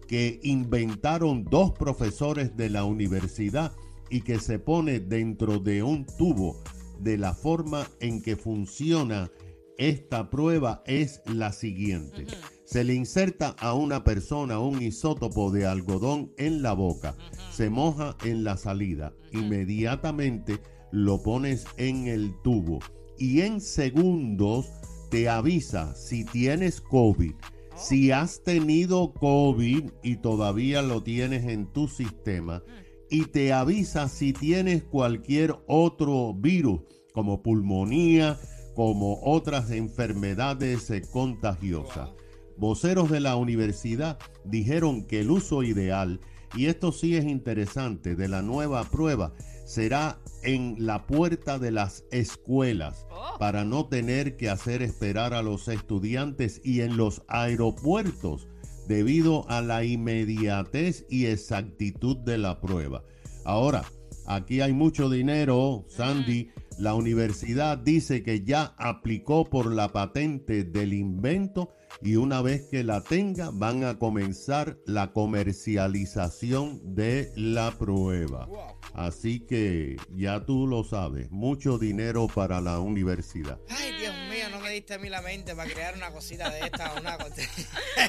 que 0.08 0.40
inventaron 0.44 1.44
dos 1.44 1.74
profesores 1.74 2.56
de 2.56 2.70
la 2.70 2.86
universidad 2.86 3.74
y 4.10 4.22
que 4.22 4.40
se 4.40 4.60
pone 4.60 5.02
dentro 5.02 5.60
de 5.60 5.84
un 5.84 6.06
tubo. 6.06 6.64
De 7.00 7.18
la 7.18 7.34
forma 7.34 7.86
en 8.00 8.22
que 8.22 8.38
funciona 8.38 9.30
esta 9.78 10.30
prueba 10.30 10.84
es 10.86 11.22
la 11.26 11.52
siguiente. 11.52 12.28
Se 12.64 12.86
le 12.86 12.94
inserta 12.94 13.56
a 13.60 13.74
una 13.74 14.06
persona 14.06 14.60
un 14.60 14.82
isótopo 14.82 15.52
de 15.52 15.66
algodón 15.66 16.32
en 16.38 16.62
la 16.62 16.72
boca, 16.72 17.16
se 17.52 17.70
moja 17.70 18.16
en 18.24 18.46
la 18.46 18.56
salida, 18.56 19.14
inmediatamente 19.34 20.62
lo 20.94 21.24
pones 21.24 21.66
en 21.78 22.06
el 22.06 22.40
tubo 22.44 22.78
y 23.18 23.42
en 23.42 23.62
segundos 23.62 24.70
te 25.10 25.28
avisa 25.28 25.96
si 25.96 26.24
tienes 26.24 26.82
COVID. 26.82 27.34
Si 27.76 28.12
has 28.12 28.44
tenido 28.44 29.12
COVID 29.16 29.90
y 30.04 30.18
todavía 30.18 30.84
lo 30.84 31.02
tienes 31.02 31.46
en 31.46 31.66
tu 31.74 31.88
sistema, 31.88 32.62
y 33.10 33.26
te 33.26 33.54
avisa 33.54 34.08
si 34.08 34.34
tienes 34.34 34.84
cualquier 34.84 35.56
otro 35.68 36.36
virus, 36.36 36.82
como 37.12 37.42
pulmonía, 37.42 38.40
como 38.76 39.20
otras 39.24 39.72
enfermedades 39.72 40.92
contagiosas. 41.12 42.12
Voceros 42.56 43.10
de 43.10 43.20
la 43.20 43.36
universidad 43.36 44.20
dijeron 44.46 45.08
que 45.08 45.22
el 45.22 45.32
uso 45.32 45.64
ideal, 45.64 46.20
y 46.56 46.68
esto 46.68 46.92
sí 46.92 47.16
es 47.16 47.26
interesante, 47.26 48.16
de 48.16 48.28
la 48.28 48.44
nueva 48.44 48.84
prueba 48.84 49.34
será 49.64 50.20
en 50.44 50.76
la 50.80 51.08
puerta 51.08 51.60
de 51.60 51.72
las 51.72 52.06
escuelas 52.12 53.08
para 53.40 53.64
no 53.64 53.88
tener 53.88 54.36
que 54.36 54.50
hacer 54.50 54.82
esperar 54.82 55.34
a 55.34 55.42
los 55.42 55.68
estudiantes 55.68 56.62
y 56.64 56.82
en 56.82 56.98
los 56.98 57.24
aeropuertos 57.28 58.48
debido 58.88 59.50
a 59.50 59.62
la 59.62 59.84
inmediatez 59.84 61.06
y 61.10 61.26
exactitud 61.28 62.18
de 62.18 62.38
la 62.38 62.60
prueba. 62.60 63.04
Ahora, 63.46 63.86
aquí 64.26 64.62
hay 64.62 64.74
mucho 64.74 65.10
dinero, 65.10 65.86
Sandy. 65.88 66.52
La 66.80 66.96
universidad 66.96 67.78
dice 67.78 68.24
que 68.24 68.44
ya 68.44 68.74
aplicó 68.78 69.46
por 69.46 69.72
la 69.72 69.90
patente 69.90 70.64
del 70.64 70.94
invento 70.94 71.70
y 72.02 72.16
una 72.16 72.42
vez 72.42 72.68
que 72.70 72.84
la 72.84 73.04
tenga 73.04 73.50
van 73.52 73.84
a 73.84 73.98
comenzar 73.98 74.78
la 74.86 75.12
comercialización 75.12 76.96
de 76.96 77.32
la 77.36 77.72
prueba. 77.78 78.48
Así 78.94 79.40
que 79.40 79.98
ya 80.12 80.46
tú 80.46 80.68
lo 80.68 80.84
sabes, 80.84 81.32
mucho 81.32 81.78
dinero 81.78 82.28
para 82.28 82.62
la 82.62 82.80
universidad. 82.80 83.58
Ay, 83.70 83.92
Dios 84.00 84.14
mío, 84.30 84.50
no 84.52 84.60
me 84.60 84.70
diste 84.70 84.94
a 84.94 85.00
mí 85.00 85.10
la 85.10 85.22
mente 85.22 85.56
para 85.56 85.72
crear 85.72 85.96
una 85.96 86.12
cosita 86.12 86.50
de 86.50 86.60
esta. 86.60 86.94
Una 87.00 87.18
cosa. 87.18 87.42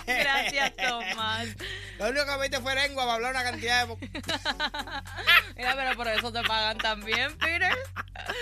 Gracias, 0.07 0.73
Tomás. 0.77 1.49
Lo 1.99 2.09
único 2.11 2.27
que 2.27 2.37
me 2.37 2.43
diste 2.43 2.61
fue 2.61 2.75
lengua 2.75 3.05
para 3.05 3.15
hablar 3.15 3.31
una 3.31 3.45
cantidad 3.45 3.87
de... 3.87 3.97
Mira, 5.57 5.75
pero 5.77 5.97
por 5.97 6.09
eso 6.09 6.33
te 6.33 6.43
pagan 6.43 6.79
también, 6.79 7.37
Peter. 7.39 7.73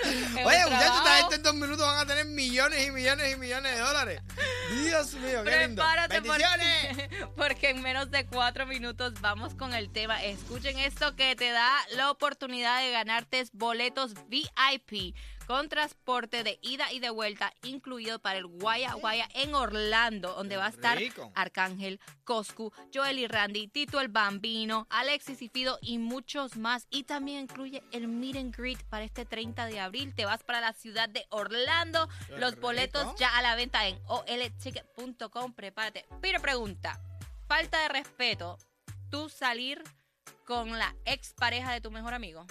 Es 0.03 0.45
Oye, 0.45 0.63
muchachos, 0.65 0.92
en 1.33 1.43
dos 1.43 1.55
minutos 1.55 1.85
van 1.85 1.99
a 1.99 2.05
tener 2.05 2.25
millones 2.25 2.87
y 2.87 2.91
millones 2.91 3.33
y 3.33 3.39
millones 3.39 3.73
de 3.73 3.79
dólares. 3.79 4.21
Dios 4.83 5.13
mío, 5.15 5.43
qué 5.43 5.67
lindo. 5.67 5.81
Prepárate 5.81 6.19
Bendiciones. 6.19 6.87
porque, 6.87 7.27
porque 7.35 7.69
en 7.69 7.81
menos 7.81 8.11
de 8.11 8.25
cuatro 8.25 8.65
minutos 8.65 9.13
vamos 9.21 9.55
con 9.55 9.73
el 9.73 9.91
tema. 9.91 10.23
Escuchen 10.23 10.77
esto 10.79 11.15
que 11.15 11.35
te 11.35 11.49
da 11.51 11.71
la 11.95 12.11
oportunidad 12.11 12.81
de 12.81 12.91
ganarte 12.91 13.43
boletos 13.53 14.13
VIP 14.27 15.15
con 15.45 15.69
transporte 15.69 16.43
de 16.43 16.59
ida 16.61 16.91
y 16.91 16.99
de 16.99 17.09
vuelta, 17.09 17.53
incluido 17.63 18.19
para 18.19 18.37
el 18.39 18.47
Guaya 18.47 18.93
Guaya 18.93 19.27
en 19.33 19.53
Orlando, 19.55 20.33
donde 20.33 20.57
va 20.57 20.67
a 20.67 20.69
estar 20.69 20.97
Rico. 20.97 21.31
Arcángel, 21.35 21.99
Coscu, 22.23 22.71
Joel 22.93 23.19
y 23.19 23.27
Randy, 23.27 23.67
Tito 23.67 23.99
el 23.99 24.07
Bambino, 24.07 24.87
Alexis 24.89 25.41
y 25.41 25.49
Fido 25.49 25.77
y 25.81 25.97
muchos 25.97 26.57
más. 26.57 26.87
Y 26.89 27.03
también 27.03 27.41
incluye 27.43 27.83
el 27.91 28.07
meet 28.07 28.37
and 28.37 28.55
greet 28.55 28.83
para 28.85 29.03
este 29.05 29.25
30 29.25 29.65
de 29.65 29.79
abril. 29.79 30.13
Te 30.15 30.25
vas 30.25 30.43
para 30.43 30.61
la 30.61 30.73
ciudad 30.73 31.09
de 31.09 31.25
Orlando. 31.29 32.07
Qué 32.27 32.37
Los 32.37 32.51
rico. 32.51 32.67
boletos 32.67 33.15
ya 33.17 33.37
a 33.37 33.41
la 33.41 33.55
venta 33.55 33.87
en 33.87 33.99
olticket.com. 34.07 35.53
Prepárate. 35.53 36.05
Pero 36.21 36.39
pregunta, 36.41 36.99
falta 37.47 37.81
de 37.81 37.89
respeto, 37.89 38.57
tú 39.09 39.29
salir 39.29 39.83
con 40.45 40.77
la 40.77 40.95
ex 41.05 41.33
pareja 41.33 41.71
de 41.71 41.81
tu 41.81 41.91
mejor 41.91 42.13
amigo. 42.13 42.45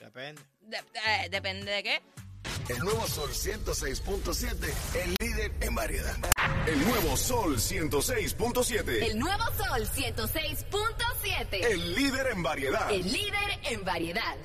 Depende. 0.00 0.42
De- 0.62 0.76
eh, 0.78 1.28
depende 1.30 1.70
de 1.70 1.82
qué. 1.82 2.00
El 2.68 2.78
nuevo 2.78 3.06
Sol 3.06 3.30
106.7, 3.30 4.72
el 5.02 5.14
líder 5.20 5.52
en 5.60 5.74
variedad. 5.74 6.16
El 6.66 6.80
nuevo 6.86 7.16
Sol 7.16 7.56
106.7, 7.58 9.02
El 9.10 9.18
nuevo 9.18 9.44
Sol 9.56 9.86
106.7. 9.88 11.64
el 11.72 11.94
líder 11.94 12.28
en 12.28 12.42
variedad. 12.42 12.90
El 12.90 13.10
líder 13.12 13.58
en 13.70 13.84
variedad. 13.84 14.36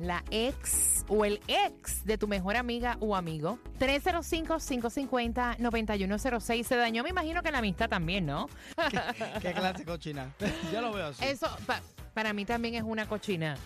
la 0.00 0.24
ex 0.30 1.04
o 1.08 1.24
el 1.24 1.40
ex 1.46 2.04
de 2.04 2.18
tu 2.18 2.26
mejor 2.26 2.56
amiga 2.56 2.96
o 3.00 3.14
amigo. 3.14 3.58
305-550-9106. 3.78 6.64
Se 6.64 6.76
dañó, 6.76 7.02
me 7.04 7.10
imagino 7.10 7.42
que 7.42 7.52
la 7.52 7.58
amistad 7.58 7.88
también, 7.88 8.26
¿no? 8.26 8.48
Qué 9.40 9.52
clase 9.52 9.84
cochina. 9.84 10.34
Yo 10.72 10.80
lo 10.80 10.92
veo 10.92 11.06
así. 11.08 11.24
Eso 11.24 11.46
pa- 11.66 11.80
para 12.14 12.32
mí 12.32 12.44
también 12.44 12.76
es 12.76 12.82
una 12.82 13.06
cochina. 13.06 13.56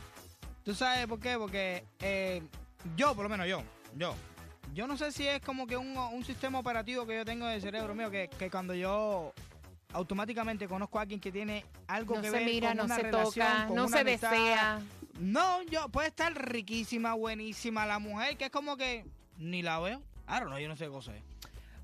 ¿Tú 0.64 0.75
sabes 0.75 1.07
por 1.07 1.21
qué? 1.21 1.37
Porque 1.38 1.85
eh, 2.00 2.43
yo, 2.97 3.14
por 3.14 3.25
lo 3.25 3.28
menos 3.28 3.47
yo, 3.47 3.62
yo, 3.97 4.14
yo 4.75 4.87
no 4.87 4.97
sé 4.97 5.12
si 5.12 5.26
es 5.26 5.40
como 5.40 5.67
que 5.67 5.76
un, 5.76 5.97
un 5.97 6.25
sistema 6.25 6.59
operativo 6.59 7.07
que 7.07 7.17
yo 7.17 7.25
tengo 7.25 7.47
de 7.47 7.61
cerebro 7.61 7.95
mío, 7.95 8.11
que, 8.11 8.28
que 8.38 8.50
cuando 8.50 8.75
yo 8.75 9.33
automáticamente 9.93 10.69
conozco 10.69 10.99
a 10.99 11.02
alguien 11.02 11.21
que 11.21 11.33
tiene 11.33 11.64
algo 11.87 12.17
No 12.17 12.21
que 12.23 12.31
se 12.31 12.37
ver 12.37 12.45
mira, 12.45 12.69
con 12.69 12.76
no 12.78 12.85
una 12.85 12.97
se 12.97 13.02
relación, 13.02 13.47
toca, 13.47 13.67
con 13.67 13.76
no 13.76 13.87
una 13.87 13.97
se 13.97 14.00
amistad, 14.00 14.31
desea. 14.31 14.81
No, 15.21 15.62
yo, 15.62 15.88
puede 15.88 16.09
estar 16.09 16.33
riquísima, 16.35 17.14
buenísima 17.14 17.87
la 17.87 17.99
mujer, 17.99 18.37
que 18.37 18.47
es 18.47 18.50
como 18.50 18.76
que 18.76 19.05
ni 19.38 19.62
la 19.62 19.78
veo. 19.81 20.02
Don't 20.28 20.47
know, 20.47 20.59
yo 20.59 20.69
no 20.69 20.76
sé 20.76 20.85
qué 20.85 20.90
cosa 20.90 21.17
es. 21.17 21.23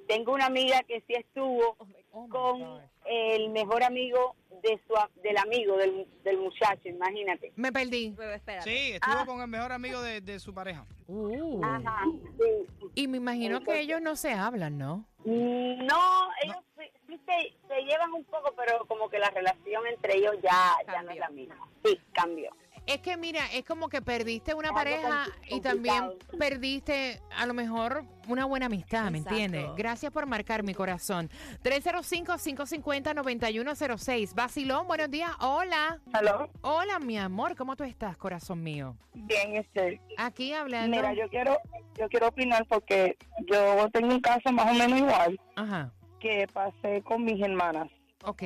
tengo 0.09 0.33
una 0.33 0.47
amiga 0.47 0.83
que 0.83 1.00
sí 1.07 1.15
estuvo 1.15 1.77
Oh 2.11 2.23
my 2.25 2.29
con 2.31 2.61
God. 2.61 2.81
el 3.05 3.50
mejor 3.50 3.85
amigo 3.85 4.35
de 4.62 4.81
su 4.88 4.95
del 5.23 5.37
amigo 5.38 5.77
del, 5.77 6.07
del 6.25 6.38
muchacho, 6.38 6.88
imagínate. 6.88 7.53
Me 7.55 7.71
perdí. 7.71 8.11
Bebé. 8.11 8.41
Sí, 8.62 8.93
estuvo 8.95 9.15
Ah. 9.19 9.25
con 9.27 9.41
el 9.41 9.47
mejor 9.47 9.71
amigo 9.73 10.00
de, 10.03 10.21
de 10.21 10.41
su 10.41 10.53
pareja. 10.53 10.85
Uh. 11.07 11.62
Ajá, 11.65 12.03
sí. 12.38 12.91
Y 12.97 13.07
me 13.07 13.19
imagino 13.19 13.61
que 13.62 13.79
ellos 13.81 14.00
no 14.00 14.17
se 14.17 14.33
hablan, 14.33 14.79
¿no? 14.79 15.05
No, 15.25 16.29
ellos 16.43 16.57
sí, 16.79 16.85
sí 17.07 17.21
se, 17.27 17.69
se 17.69 17.83
llevan 17.83 18.12
un 18.15 18.25
poco, 18.25 18.53
pero 18.57 18.85
como 18.87 19.09
que 19.09 19.19
la 19.19 19.31
relación 19.31 19.87
entre 19.87 20.17
ellos 20.17 20.35
ya, 20.43 20.77
ya 20.87 21.03
no 21.03 21.11
es 21.11 21.19
la 21.19 21.29
misma. 21.29 21.69
Sí, 21.85 22.00
cambió. 22.12 22.50
Es 22.88 23.00
que 23.02 23.18
mira, 23.18 23.42
es 23.52 23.66
como 23.66 23.90
que 23.90 24.00
perdiste 24.00 24.54
una 24.54 24.68
Algo 24.68 24.78
pareja 24.78 25.26
y 25.50 25.61
también 25.61 26.11
perdiste 26.38 27.21
a 27.37 27.45
lo 27.45 27.52
mejor 27.52 28.02
una 28.28 28.47
buena 28.47 28.64
amistad, 28.64 29.11
¿me 29.11 29.18
Exacto. 29.18 29.38
entiendes? 29.38 29.66
Gracias 29.76 30.11
por 30.11 30.25
marcar 30.25 30.62
mi 30.62 30.73
corazón. 30.73 31.28
305-550-9106. 31.64 34.35
Basilón, 34.35 34.87
buenos 34.87 35.11
días. 35.11 35.30
Hola. 35.40 36.00
¿Aló? 36.14 36.49
Hola, 36.62 36.99
mi 36.99 37.18
amor. 37.18 37.54
¿Cómo 37.57 37.76
tú 37.76 37.85
estás, 37.85 38.16
corazón 38.16 38.62
mío? 38.62 38.97
Bien, 39.12 39.57
este. 39.57 40.00
Aquí 40.16 40.54
hablando. 40.54 40.97
Mira, 40.97 41.12
yo 41.12 41.28
quiero, 41.28 41.59
yo 41.99 42.09
quiero 42.09 42.28
opinar 42.28 42.64
porque 42.68 43.18
yo 43.50 43.90
tengo 43.92 44.09
un 44.14 44.21
caso 44.21 44.50
más 44.50 44.71
o 44.71 44.75
menos 44.75 44.99
igual 44.99 45.38
Ajá. 45.57 45.92
que 46.21 46.47
pasé 46.54 47.02
con 47.02 47.23
mis 47.23 47.38
hermanas. 47.42 47.90
Ok. 48.25 48.42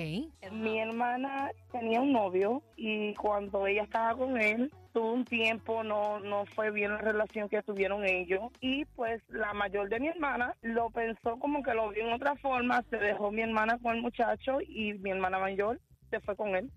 Mi 0.53 0.79
hermana 0.81 1.51
tenía 1.71 2.01
un 2.01 2.13
novio 2.13 2.63
y 2.77 3.15
cuando 3.15 3.67
ella 3.67 3.83
estaba 3.85 4.15
con 4.15 4.39
él, 4.41 4.71
tuvo 4.93 5.13
un 5.13 5.25
tiempo, 5.25 5.83
no, 5.83 6.21
no 6.21 6.45
fue 6.55 6.71
bien 6.71 6.93
la 6.93 6.99
relación 6.99 7.49
que 7.49 7.63
tuvieron 7.63 8.05
ellos. 8.05 8.43
Y 8.61 8.85
pues 8.85 9.23
la 9.29 9.53
mayor 9.55 9.89
de 9.89 10.01
mi 10.01 10.09
hermana 10.09 10.55
lo 10.63 10.91
pensó 10.91 11.39
como 11.39 11.63
que 11.63 11.75
lo 11.75 11.89
vio 11.91 12.07
en 12.07 12.13
otra 12.13 12.37
forma, 12.37 12.85
se 12.91 12.99
dejó 12.99 13.31
mi 13.31 13.43
hermana 13.43 13.79
con 13.79 13.97
el 13.97 14.03
muchacho 14.03 14.59
y 14.61 14.95
mi 14.95 15.11
hermana 15.11 15.39
mayor 15.39 15.81
se 16.11 16.21
fue 16.21 16.37
con 16.37 16.55
él. 16.55 16.71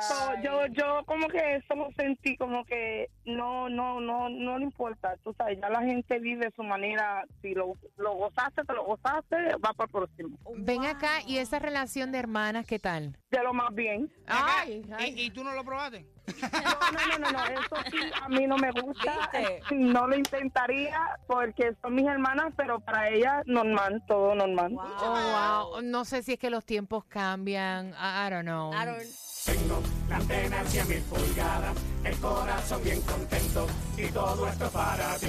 So- 0.00 0.14
so, 0.14 0.34
yo, 0.42 0.66
yo 0.66 1.02
como 1.06 1.28
que 1.28 1.56
eso 1.56 1.74
lo 1.74 1.90
sentí 1.96 2.36
como 2.36 2.64
que 2.64 3.08
no, 3.24 3.68
no, 3.68 4.00
no, 4.00 4.28
no 4.28 4.58
le 4.58 4.64
importa. 4.64 5.16
Tú 5.24 5.34
sabes, 5.36 5.58
ya 5.60 5.68
la 5.68 5.82
gente 5.82 6.18
vive 6.18 6.50
su 6.54 6.62
manera. 6.62 7.24
Si 7.42 7.54
lo, 7.54 7.74
lo 7.96 8.14
gozaste, 8.14 8.62
te 8.64 8.72
lo 8.72 8.84
gozaste, 8.84 9.36
va 9.64 9.72
para 9.72 9.86
el 9.86 9.90
próximo. 9.90 10.38
Ven 10.56 10.84
acá 10.84 11.20
y 11.26 11.38
esa 11.38 11.58
relación 11.58 12.12
de 12.12 12.18
hermanas, 12.18 12.66
¿qué 12.66 12.78
tal? 12.78 13.16
De 13.30 13.42
lo 13.42 13.52
más 13.52 13.74
bien. 13.74 14.10
Ay, 14.26 14.82
¿Y, 14.88 14.92
ay. 14.92 15.14
y 15.26 15.30
tú 15.30 15.44
no 15.44 15.52
lo 15.52 15.62
probaste? 15.62 16.06
No, 16.40 16.48
no, 16.92 17.18
no, 17.18 17.18
no, 17.18 17.30
no, 17.32 17.44
eso 17.46 17.76
sí 17.90 17.98
a 18.22 18.28
mí 18.28 18.46
no 18.46 18.56
me 18.56 18.70
gusta. 18.70 19.28
¿Viste? 19.32 19.62
No 19.74 20.06
lo 20.06 20.16
intentaría 20.16 20.98
porque 21.26 21.74
son 21.82 21.94
mis 21.94 22.06
hermanas, 22.06 22.52
pero 22.56 22.80
para 22.80 23.10
ellas 23.10 23.42
normal, 23.46 24.02
todo 24.08 24.34
normal. 24.34 24.72
Oh, 24.78 25.70
wow. 25.74 25.82
No 25.82 26.06
sé 26.06 26.22
si 26.22 26.32
es 26.34 26.38
que 26.38 26.48
los 26.48 26.64
tiempos 26.64 27.04
cambian. 27.04 27.90
I, 27.90 28.28
I 28.28 28.30
don't 28.30 28.44
know. 28.46 28.72
I 28.72 28.86
don't- 28.86 29.04
Tengo 29.44 29.82
la 30.08 30.16
antena 30.16 30.64
100 30.64 30.88
mil 30.88 31.02
pulgadas, 31.02 31.74
el 32.04 32.16
corazón 32.18 32.82
bien 32.84 33.00
contento 33.02 33.66
y 33.96 34.06
todo 34.10 34.46
esto 34.48 34.70
para 34.70 35.16
ti. 35.18 35.26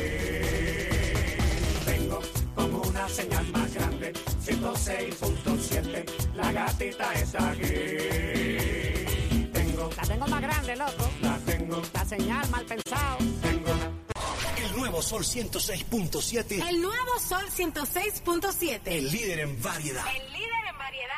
Tengo 1.85 2.19
como 2.55 2.81
una 2.81 3.07
señal 3.09 3.45
más 3.51 3.73
grande, 3.73 4.13
106.7, 4.43 6.33
la 6.35 6.51
gatita 6.51 7.13
está 7.13 7.49
aquí. 7.51 7.61
Tengo, 9.53 9.89
La 9.95 10.03
tengo 10.03 10.27
más 10.27 10.41
grande, 10.41 10.75
loco. 10.75 11.09
la 11.21 11.37
tengo, 11.39 11.81
La 11.93 12.05
señal 12.05 12.49
mal 12.49 12.65
pensado. 12.65 13.17
tengo. 13.41 13.69
El 14.65 14.75
nuevo 14.77 15.01
Sol 15.01 15.23
106.7, 15.23 16.67
El 16.69 16.81
nuevo 16.81 17.19
Sol 17.19 17.45
106.7. 17.55 18.81
el 18.85 19.11
líder 19.11 19.39
en 19.39 19.61
variedad. 19.61 20.03
El 20.15 20.33
líder 20.33 20.65
en 20.71 20.77
variedad. 20.77 21.13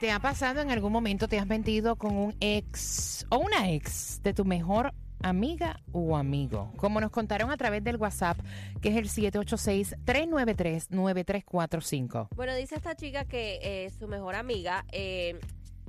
¿Te 0.00 0.10
ha 0.12 0.20
pasado 0.20 0.60
en 0.60 0.70
algún 0.70 0.92
momento, 0.92 1.26
te 1.28 1.38
has 1.38 1.46
mentido 1.46 1.96
con 1.96 2.16
un 2.16 2.36
ex 2.40 3.24
o 3.30 3.38
una 3.38 3.70
ex 3.70 4.20
de 4.22 4.34
tu 4.34 4.44
mejor 4.44 4.92
amiga 5.22 5.80
o 5.92 6.16
amigo? 6.16 6.72
Como 6.76 7.00
nos 7.00 7.10
contaron 7.10 7.50
a 7.50 7.56
través 7.56 7.82
del 7.84 7.96
WhatsApp, 7.96 8.38
que 8.80 8.90
es 8.90 8.96
el 8.96 9.08
786-393-9345. 9.32 12.28
Bueno, 12.34 12.54
dice 12.54 12.76
esta 12.76 12.94
chica 12.94 13.24
que 13.24 13.58
eh, 13.62 13.90
su 13.90 14.08
mejor 14.08 14.34
amiga, 14.34 14.84
eh, 14.92 15.38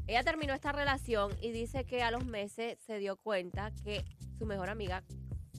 ella 0.07 0.24
terminó 0.24 0.53
esta 0.53 0.72
relación 0.72 1.31
y 1.41 1.51
dice 1.51 1.84
que 1.86 2.03
a 2.03 2.12
los 2.12 2.25
meses 2.25 2.77
se 2.86 2.98
dio 2.98 3.17
cuenta 3.17 3.72
que 3.84 4.05
su 4.38 4.46
mejor 4.46 4.69
amiga 4.69 5.03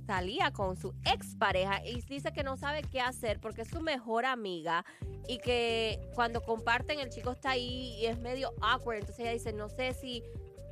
salía 0.09 0.51
con 0.53 0.75
su 0.75 0.95
expareja 1.05 1.85
y 1.85 2.01
dice 2.01 2.33
que 2.33 2.43
no 2.43 2.57
sabe 2.57 2.81
qué 2.81 2.99
hacer 2.99 3.41
porque 3.41 3.63
es 3.63 3.69
su 3.69 3.83
mejor 3.83 4.25
amiga 4.25 4.87
y 5.29 5.37
que 5.37 6.01
cuando 6.15 6.41
comparten 6.41 6.99
el 6.99 7.11
chico 7.11 7.33
está 7.33 7.51
ahí 7.51 7.95
y 8.01 8.07
es 8.07 8.19
medio 8.19 8.55
awkward, 8.63 9.01
entonces 9.01 9.21
ella 9.21 9.33
dice, 9.33 9.53
no 9.53 9.69
sé 9.69 9.93
si 9.93 10.25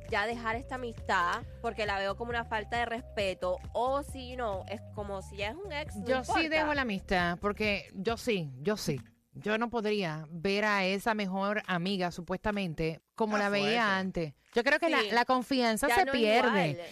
ya 0.09 0.25
dejar 0.25 0.55
esta 0.55 0.75
amistad 0.75 1.43
porque 1.61 1.85
la 1.85 1.97
veo 1.99 2.15
como 2.15 2.29
una 2.29 2.45
falta 2.45 2.77
de 2.77 2.85
respeto 2.85 3.57
o 3.73 4.03
si 4.03 4.35
no, 4.35 4.63
es 4.69 4.81
como 4.95 5.21
si 5.21 5.37
ya 5.37 5.49
es 5.49 5.55
un 5.55 5.71
ex. 5.71 5.95
no 5.95 6.05
Yo 6.07 6.23
sí 6.23 6.47
dejo 6.47 6.73
la 6.73 6.81
amistad, 6.83 7.37
porque 7.39 7.89
yo 7.93 8.17
sí, 8.17 8.51
yo 8.61 8.77
sí. 8.77 8.99
Yo 9.33 9.59
no 9.59 9.69
podría 9.69 10.25
ver 10.31 10.65
a 10.65 10.83
esa 10.85 11.13
mejor 11.13 11.61
amiga, 11.67 12.09
supuestamente, 12.11 13.01
como 13.13 13.37
Está 13.37 13.45
la 13.45 13.49
veía 13.51 13.65
fuerte. 13.65 13.79
antes. 13.99 14.33
Yo 14.55 14.63
creo 14.63 14.79
que 14.79 14.89
la, 14.89 15.01
Sí. 15.01 15.09
la 15.11 15.25
confianza 15.25 15.87
Ya 15.87 15.95
se 15.95 16.05
no 16.05 16.11
pierde. 16.11 16.83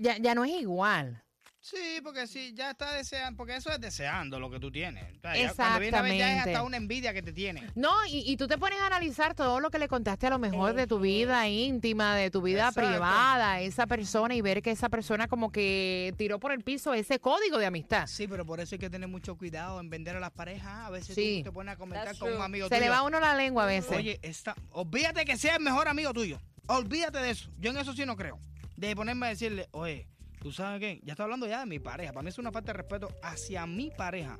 Ya, 0.00 0.16
ya 0.18 0.34
no 0.34 0.44
es 0.44 0.50
igual. 0.50 1.22
Sí, 1.68 2.00
porque 2.00 2.28
sí, 2.28 2.52
ya 2.54 2.70
está 2.70 2.92
deseando, 2.92 3.36
porque 3.36 3.56
eso 3.56 3.70
es 3.72 3.80
deseando 3.80 4.38
lo 4.38 4.48
que 4.48 4.60
tú 4.60 4.70
tienes. 4.70 5.02
O 5.16 5.20
sea, 5.20 5.34
ya 5.36 5.52
cuando 5.52 5.80
viene 5.80 5.96
a 5.96 6.02
ver, 6.02 6.16
ya 6.16 6.32
es 6.36 6.46
hasta 6.46 6.62
una 6.62 6.76
envidia 6.76 7.12
que 7.12 7.22
te 7.22 7.32
tiene. 7.32 7.66
No, 7.74 7.90
y, 8.06 8.22
y 8.30 8.36
tú 8.36 8.46
te 8.46 8.56
pones 8.56 8.78
a 8.80 8.86
analizar 8.86 9.34
todo 9.34 9.58
lo 9.58 9.68
que 9.68 9.80
le 9.80 9.88
contaste 9.88 10.28
a 10.28 10.30
lo 10.30 10.38
mejor 10.38 10.74
de 10.74 10.86
tu 10.86 11.00
vida 11.00 11.48
íntima, 11.48 12.14
de 12.14 12.30
tu 12.30 12.40
vida 12.40 12.68
Exacto. 12.68 12.88
privada, 12.88 13.54
a 13.54 13.60
esa 13.62 13.88
persona 13.88 14.36
y 14.36 14.42
ver 14.42 14.62
que 14.62 14.70
esa 14.70 14.88
persona 14.88 15.26
como 15.26 15.50
que 15.50 16.14
tiró 16.16 16.38
por 16.38 16.52
el 16.52 16.62
piso 16.62 16.94
ese 16.94 17.18
código 17.18 17.58
de 17.58 17.66
amistad. 17.66 18.06
Sí, 18.06 18.28
pero 18.28 18.46
por 18.46 18.60
eso 18.60 18.76
hay 18.76 18.78
que 18.78 18.88
tener 18.88 19.08
mucho 19.08 19.36
cuidado 19.36 19.80
en 19.80 19.90
vender 19.90 20.14
a 20.14 20.20
las 20.20 20.30
parejas. 20.30 20.86
A 20.86 20.90
veces 20.90 21.16
Sí. 21.16 21.38
tú 21.42 21.50
te 21.50 21.52
pones 21.52 21.74
a 21.74 21.76
comentar 21.76 22.06
That's 22.06 22.20
con 22.20 22.32
un 22.32 22.42
amigo 22.42 22.68
Se 22.68 22.76
tuyo. 22.76 22.80
le 22.80 22.90
va 22.90 22.98
a 22.98 23.02
uno 23.02 23.18
la 23.18 23.34
lengua 23.34 23.64
a 23.64 23.66
veces. 23.66 23.90
Oye, 23.90 24.20
esta, 24.22 24.54
olvídate 24.70 25.24
que 25.24 25.36
sea 25.36 25.56
el 25.56 25.62
mejor 25.64 25.88
amigo 25.88 26.12
tuyo. 26.12 26.40
Olvídate 26.68 27.18
de 27.18 27.30
eso. 27.30 27.50
Yo 27.58 27.70
en 27.72 27.78
eso 27.78 27.92
sí 27.92 28.06
no 28.06 28.14
creo. 28.14 28.38
De 28.76 28.94
ponerme 28.94 29.26
a 29.26 29.28
decirle, 29.30 29.66
oye, 29.72 30.06
¿tú 30.40 30.52
sabes 30.52 30.80
qué? 30.80 31.00
Ya 31.04 31.12
estoy 31.12 31.24
hablando 31.24 31.46
ya 31.46 31.60
de 31.60 31.66
mi 31.66 31.78
pareja. 31.78 32.12
Para 32.12 32.22
mí 32.22 32.28
es 32.28 32.38
una 32.38 32.52
falta 32.52 32.72
de 32.72 32.78
respeto 32.78 33.08
hacia 33.22 33.66
mi 33.66 33.90
pareja. 33.90 34.38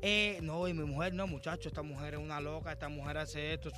Eh, 0.00 0.38
no, 0.42 0.66
y 0.68 0.74
mi 0.74 0.84
mujer 0.84 1.14
no, 1.14 1.26
muchacho, 1.26 1.68
esta 1.68 1.82
mujer 1.82 2.14
es 2.14 2.20
una 2.20 2.40
loca, 2.40 2.72
esta 2.72 2.88
mujer 2.88 3.18
hace 3.18 3.54
esto. 3.54 3.70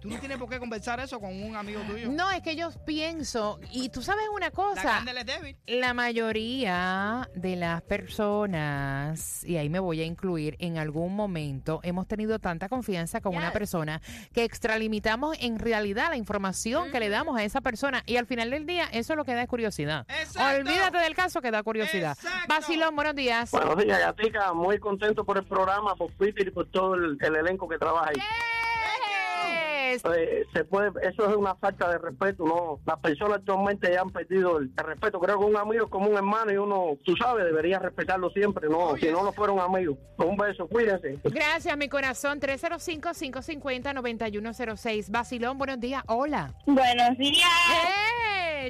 Tú 0.00 0.08
no 0.08 0.18
tienes 0.18 0.38
por 0.38 0.48
qué 0.48 0.58
conversar 0.58 1.00
eso 1.00 1.20
con 1.20 1.40
un 1.42 1.54
amigo 1.56 1.80
tuyo. 1.82 2.10
No, 2.10 2.30
es 2.30 2.42
que 2.42 2.56
yo 2.56 2.70
pienso, 2.84 3.60
y 3.72 3.88
tú 3.88 4.02
sabes 4.02 4.24
una 4.34 4.46
La 4.46 4.50
cosa, 4.50 4.82
candela 4.82 5.20
es 5.20 5.26
débil. 5.26 5.56
la 5.66 5.94
mayoría 5.94 7.28
de 7.34 7.56
las 7.56 7.82
personas, 7.82 9.44
y 9.44 9.56
ahí 9.56 9.68
me 9.68 9.78
voy 9.78 10.00
a 10.00 10.04
incluir, 10.04 10.56
en 10.58 10.78
algún 10.78 11.14
momento 11.14 11.80
hemos 11.82 12.06
tenido 12.08 12.38
tanta 12.38 12.68
confianza 12.68 13.20
con 13.20 13.36
una 13.36 13.52
persona 13.52 14.00
que 14.32 14.44
extralimitamos 14.44 15.36
en 15.40 15.58
realidad 15.58 16.08
la 16.10 16.16
información 16.16 16.90
que 16.90 17.00
le 17.00 17.08
damos 17.08 17.36
a 17.38 17.44
esa 17.44 17.60
persona 17.60 18.02
y 18.06 18.16
al 18.16 18.26
final 18.26 18.50
del 18.50 18.66
día 18.66 18.84
eso 18.92 19.14
lo 19.16 19.24
que 19.24 19.34
da 19.34 19.42
es 19.42 19.48
curiosidad. 19.48 20.06
Exacto. 20.08 20.60
Olvídate 20.60 20.91
del 21.00 21.14
caso 21.14 21.40
que 21.40 21.50
da 21.50 21.62
curiosidad. 21.62 22.16
Basilón, 22.48 22.94
buenos 22.94 23.14
días. 23.14 23.50
Buenos 23.50 23.76
días, 23.76 23.98
Gatica. 23.98 24.52
Muy 24.52 24.78
contento 24.78 25.24
por 25.24 25.38
el 25.38 25.44
programa, 25.44 25.94
por 25.94 26.12
Peter 26.12 26.46
y 26.46 26.50
por 26.50 26.66
todo 26.66 26.94
el, 26.94 27.16
el 27.20 27.36
elenco 27.36 27.68
que 27.68 27.78
trabaja 27.78 28.10
ahí. 28.10 28.16
Yes. 28.16 30.02
Eh, 30.04 30.44
se 30.52 30.64
puede, 30.64 30.90
eso 31.02 31.28
es 31.28 31.36
una 31.36 31.54
falta 31.56 31.90
de 31.90 31.98
respeto, 31.98 32.44
¿no? 32.44 32.78
Las 32.86 32.98
personas 33.00 33.38
actualmente 33.38 33.92
ya 33.92 34.00
han 34.00 34.10
perdido 34.10 34.58
el, 34.58 34.70
el 34.76 34.84
respeto. 34.84 35.20
Creo 35.20 35.38
que 35.38 35.44
un 35.44 35.56
amigo 35.56 35.84
es 35.84 35.90
como 35.90 36.08
un 36.08 36.16
hermano 36.16 36.52
y 36.52 36.56
uno, 36.56 36.96
tú 37.04 37.16
sabes, 37.16 37.44
debería 37.44 37.78
respetarlo 37.78 38.30
siempre, 38.30 38.68
¿no? 38.68 38.78
Oh, 38.78 38.96
si 38.96 39.02
yes. 39.02 39.12
no, 39.12 39.22
no 39.22 39.32
fueron 39.32 39.60
amigos. 39.60 39.96
Un 40.16 40.36
beso, 40.36 40.66
cuídense. 40.66 41.18
Gracias, 41.24 41.76
mi 41.76 41.88
corazón. 41.88 42.40
305-550-9106. 42.40 45.10
Basilón, 45.10 45.58
buenos 45.58 45.78
días. 45.80 46.02
Hola. 46.06 46.54
Buenos 46.66 47.18
días. 47.18 47.48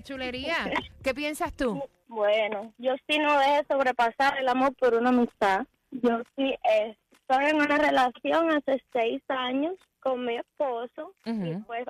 Chulería. 0.01 0.71
¿Qué 1.03 1.13
piensas 1.15 1.53
tú? 1.55 1.83
Bueno, 2.09 2.73
yo 2.79 2.93
sí 3.09 3.19
no 3.19 3.39
dejé 3.39 3.65
sobrepasar 3.69 4.39
el 4.39 4.49
amor 4.49 4.75
por 4.77 4.95
una 4.95 5.11
amistad. 5.11 5.67
Yo 5.91 6.23
sí 6.37 6.55
eh, 6.71 6.97
estoy 7.13 7.47
en 7.47 7.57
una 7.57 7.77
relación 7.77 8.51
hace 8.51 8.83
seis 8.93 9.23
años 9.29 9.75
con 10.01 10.25
mi 10.25 10.37
esposo 10.37 11.15
y 11.25 11.31
Ujú. 11.31 11.65
fue 11.67 11.81
eh, 11.81 11.85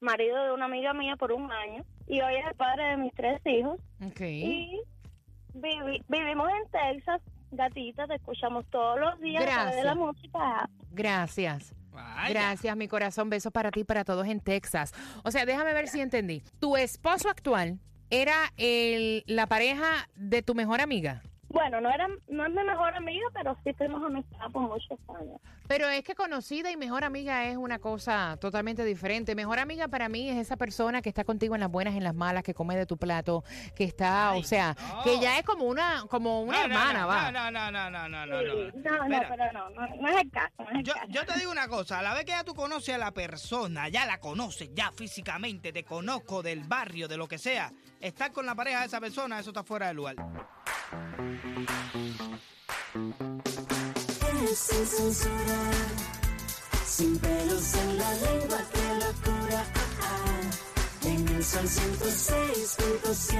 marido 0.00 0.42
de 0.44 0.52
una 0.52 0.64
amiga 0.66 0.92
mía 0.94 1.16
por 1.16 1.32
un 1.32 1.50
año 1.52 1.84
y 2.06 2.20
hoy 2.20 2.36
es 2.36 2.46
el 2.46 2.54
padre 2.54 2.84
de 2.84 2.96
mis 2.96 3.12
tres 3.14 3.40
hijos 3.44 3.78
Ok. 4.04 4.20
y 4.20 4.80
vivi- 5.54 6.02
vivimos 6.08 6.48
en 6.50 6.70
Texas, 6.70 7.20
gatitas, 7.52 8.08
te 8.08 8.14
escuchamos 8.16 8.64
todos 8.70 8.98
los 9.00 9.18
días 9.20 9.44
de 9.74 9.84
la 9.84 9.94
música. 9.94 10.68
Gracias. 10.90 11.72
Gracias, 12.28 12.76
mi 12.76 12.88
corazón. 12.88 13.30
Besos 13.30 13.52
para 13.52 13.70
ti 13.70 13.80
y 13.80 13.84
para 13.84 14.04
todos 14.04 14.26
en 14.26 14.40
Texas. 14.40 14.92
O 15.24 15.30
sea, 15.30 15.46
déjame 15.46 15.72
ver 15.72 15.88
si 15.88 16.00
entendí. 16.00 16.42
¿Tu 16.58 16.76
esposo 16.76 17.28
actual 17.28 17.78
era 18.10 18.52
el, 18.56 19.24
la 19.26 19.46
pareja 19.46 20.08
de 20.14 20.42
tu 20.42 20.54
mejor 20.54 20.80
amiga? 20.80 21.22
Bueno, 21.56 21.80
no 21.80 21.90
era, 21.90 22.06
no 22.28 22.44
es 22.46 22.52
mi 22.52 22.62
mejor 22.64 22.94
amiga, 22.94 23.26
pero 23.32 23.56
sí 23.64 23.72
fuimos 23.72 24.02
amistad 24.04 24.50
por 24.52 24.62
muchos 24.62 24.98
años. 25.08 25.40
Pero 25.66 25.88
es 25.88 26.02
que 26.04 26.14
conocida 26.14 26.70
y 26.70 26.76
mejor 26.76 27.02
amiga 27.02 27.46
es 27.46 27.56
una 27.56 27.78
cosa 27.78 28.36
totalmente 28.38 28.84
diferente. 28.84 29.34
Mejor 29.34 29.58
amiga 29.58 29.88
para 29.88 30.10
mí 30.10 30.28
es 30.28 30.36
esa 30.36 30.58
persona 30.58 31.00
que 31.00 31.08
está 31.08 31.24
contigo 31.24 31.54
en 31.54 31.62
las 31.62 31.70
buenas 31.70 31.94
y 31.94 31.96
en 31.96 32.04
las 32.04 32.14
malas, 32.14 32.42
que 32.44 32.52
come 32.52 32.76
de 32.76 32.84
tu 32.84 32.98
plato, 32.98 33.42
que 33.74 33.84
está, 33.84 34.34
o 34.34 34.42
sea, 34.42 34.76
que 35.02 35.18
ya 35.18 35.38
es 35.38 35.44
como 35.44 35.64
una 35.64 36.04
como 36.10 36.42
una 36.42 36.58
No, 36.58 36.64
hermana, 36.64 37.00
no, 37.00 37.06
va. 37.08 37.32
No, 37.32 37.50
no, 37.50 37.70
no, 37.72 37.90
no, 37.90 38.08
no, 38.08 38.26
no. 38.26 38.38
Sí, 38.38 38.72
no. 38.84 39.08
no, 39.08 39.20
pero 39.28 39.52
no, 39.54 39.70
no, 39.70 39.96
no 39.96 40.08
es 40.10 40.16
el 40.22 40.30
caso, 40.30 40.52
no 40.58 40.68
es 40.70 40.76
el 40.76 40.82
Yo, 40.84 40.92
caso. 40.92 41.06
yo 41.08 41.24
te 41.24 41.38
digo 41.38 41.50
una 41.50 41.68
cosa, 41.68 41.98
a 42.00 42.02
la 42.02 42.12
vez 42.12 42.26
que 42.26 42.32
ya 42.32 42.44
tú 42.44 42.54
conoces 42.54 42.94
a 42.94 42.98
la 42.98 43.12
persona, 43.12 43.88
ya 43.88 44.04
la 44.04 44.18
conoces, 44.20 44.68
ya 44.74 44.92
físicamente, 44.92 45.72
te 45.72 45.84
conozco 45.84 46.42
del 46.42 46.64
barrio, 46.64 47.08
de 47.08 47.16
lo 47.16 47.26
que 47.26 47.38
sea, 47.38 47.72
estar 48.00 48.30
con 48.30 48.44
la 48.44 48.54
pareja 48.54 48.80
de 48.80 48.86
esa 48.86 49.00
persona, 49.00 49.38
eso 49.40 49.50
está 49.50 49.64
fuera 49.64 49.88
de 49.88 49.94
lugar. 49.94 50.16
Es 54.50 54.58
sin 54.58 54.86
censura, 54.86 55.60
sin 56.86 57.18
pelos 57.18 57.74
en 57.74 57.98
la 57.98 58.12
lengua, 58.14 58.58
qué 58.72 58.94
locura. 59.04 59.64
ah, 59.74 59.80
ah. 60.02 61.06
En 61.08 61.28
el 61.28 61.44
sol 61.44 61.66
106.7. 61.66 63.36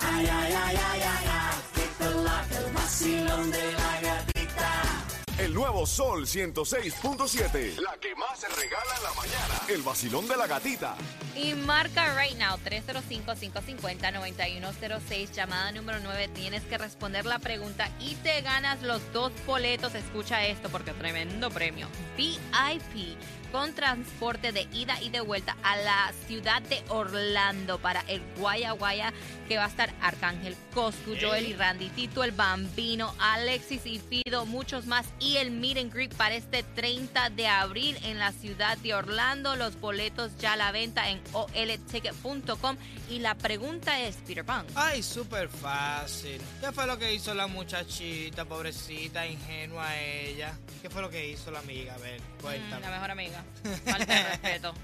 Ay, 0.00 0.26
ay, 0.26 0.52
ay, 0.52 0.76
ay, 0.76 1.02
ay, 1.02 1.26
ay, 1.26 1.58
te 1.98 2.10
late 2.10 2.56
el 2.58 2.72
vacilón 2.72 3.50
de 3.50 3.72
la. 3.72 3.79
El 5.50 5.56
nuevo 5.56 5.84
Sol 5.84 6.26
106.7. 6.26 7.80
La 7.80 7.96
que 8.00 8.14
más 8.14 8.38
se 8.38 8.46
regala 8.46 8.94
en 8.96 9.02
la 9.02 9.12
mañana. 9.14 9.60
El 9.68 9.82
vacilón 9.82 10.28
de 10.28 10.36
la 10.36 10.46
gatita. 10.46 10.94
Y 11.34 11.54
marca 11.54 12.16
right 12.16 12.38
now 12.38 12.56
305-550-9106, 12.58 15.32
llamada 15.32 15.72
número 15.72 15.98
9. 16.04 16.28
Tienes 16.28 16.62
que 16.62 16.78
responder 16.78 17.26
la 17.26 17.40
pregunta 17.40 17.90
y 17.98 18.14
te 18.14 18.40
ganas 18.42 18.80
los 18.82 19.02
dos 19.12 19.32
boletos. 19.44 19.96
Escucha 19.96 20.46
esto 20.46 20.68
porque 20.68 20.92
tremendo 20.92 21.50
premio. 21.50 21.88
VIP 22.16 23.16
con 23.52 23.74
transporte 23.74 24.52
de 24.52 24.66
ida 24.72 25.00
y 25.02 25.10
de 25.10 25.20
vuelta 25.20 25.56
a 25.62 25.76
la 25.76 26.12
ciudad 26.26 26.62
de 26.62 26.82
Orlando 26.88 27.78
para 27.78 28.00
el 28.08 28.22
Guaya 28.38 28.72
Guaya 28.72 29.12
que 29.48 29.56
va 29.56 29.64
a 29.64 29.68
estar 29.68 29.92
Arcángel, 30.00 30.56
Coscu, 30.74 31.16
Joel 31.20 31.46
y 31.48 31.54
Randy, 31.54 31.88
Tito 31.90 32.22
el 32.22 32.30
Bambino, 32.32 33.14
Alexis 33.18 33.84
y 33.86 33.98
Fido, 33.98 34.46
muchos 34.46 34.86
más 34.86 35.06
y 35.18 35.36
el 35.38 35.50
meet 35.50 35.78
and 35.78 35.92
greet 35.92 36.14
para 36.14 36.34
este 36.36 36.62
30 36.62 37.30
de 37.30 37.48
abril 37.48 37.98
en 38.04 38.18
la 38.18 38.32
ciudad 38.32 38.78
de 38.78 38.94
Orlando. 38.94 39.56
Los 39.56 39.80
boletos 39.80 40.30
ya 40.38 40.52
a 40.52 40.56
la 40.56 40.70
venta 40.72 41.08
en 41.10 41.20
olticket.com 41.32 42.76
y 43.08 43.18
la 43.18 43.34
pregunta 43.34 44.00
es, 44.00 44.16
Peter 44.26 44.44
Pan. 44.44 44.64
Ay, 44.76 45.02
súper 45.02 45.48
fácil. 45.48 46.40
¿Qué 46.60 46.70
fue 46.72 46.86
lo 46.86 46.96
que 46.98 47.12
hizo 47.12 47.34
la 47.34 47.46
muchachita, 47.48 48.44
pobrecita, 48.44 49.26
ingenua 49.26 49.96
ella? 49.98 50.52
¿Qué 50.80 50.88
fue 50.88 51.02
lo 51.02 51.10
que 51.10 51.28
hizo 51.28 51.50
la 51.50 51.58
amiga? 51.58 51.94
A 51.94 51.98
ver, 51.98 52.20
Mm, 52.20 52.40
cuéntame. 52.42 52.80
la 52.86 52.90
mejor 52.92 53.10
amiga. 53.10 53.39
Falta 53.84 54.04
de 54.14 54.22
respeto. 54.22 54.74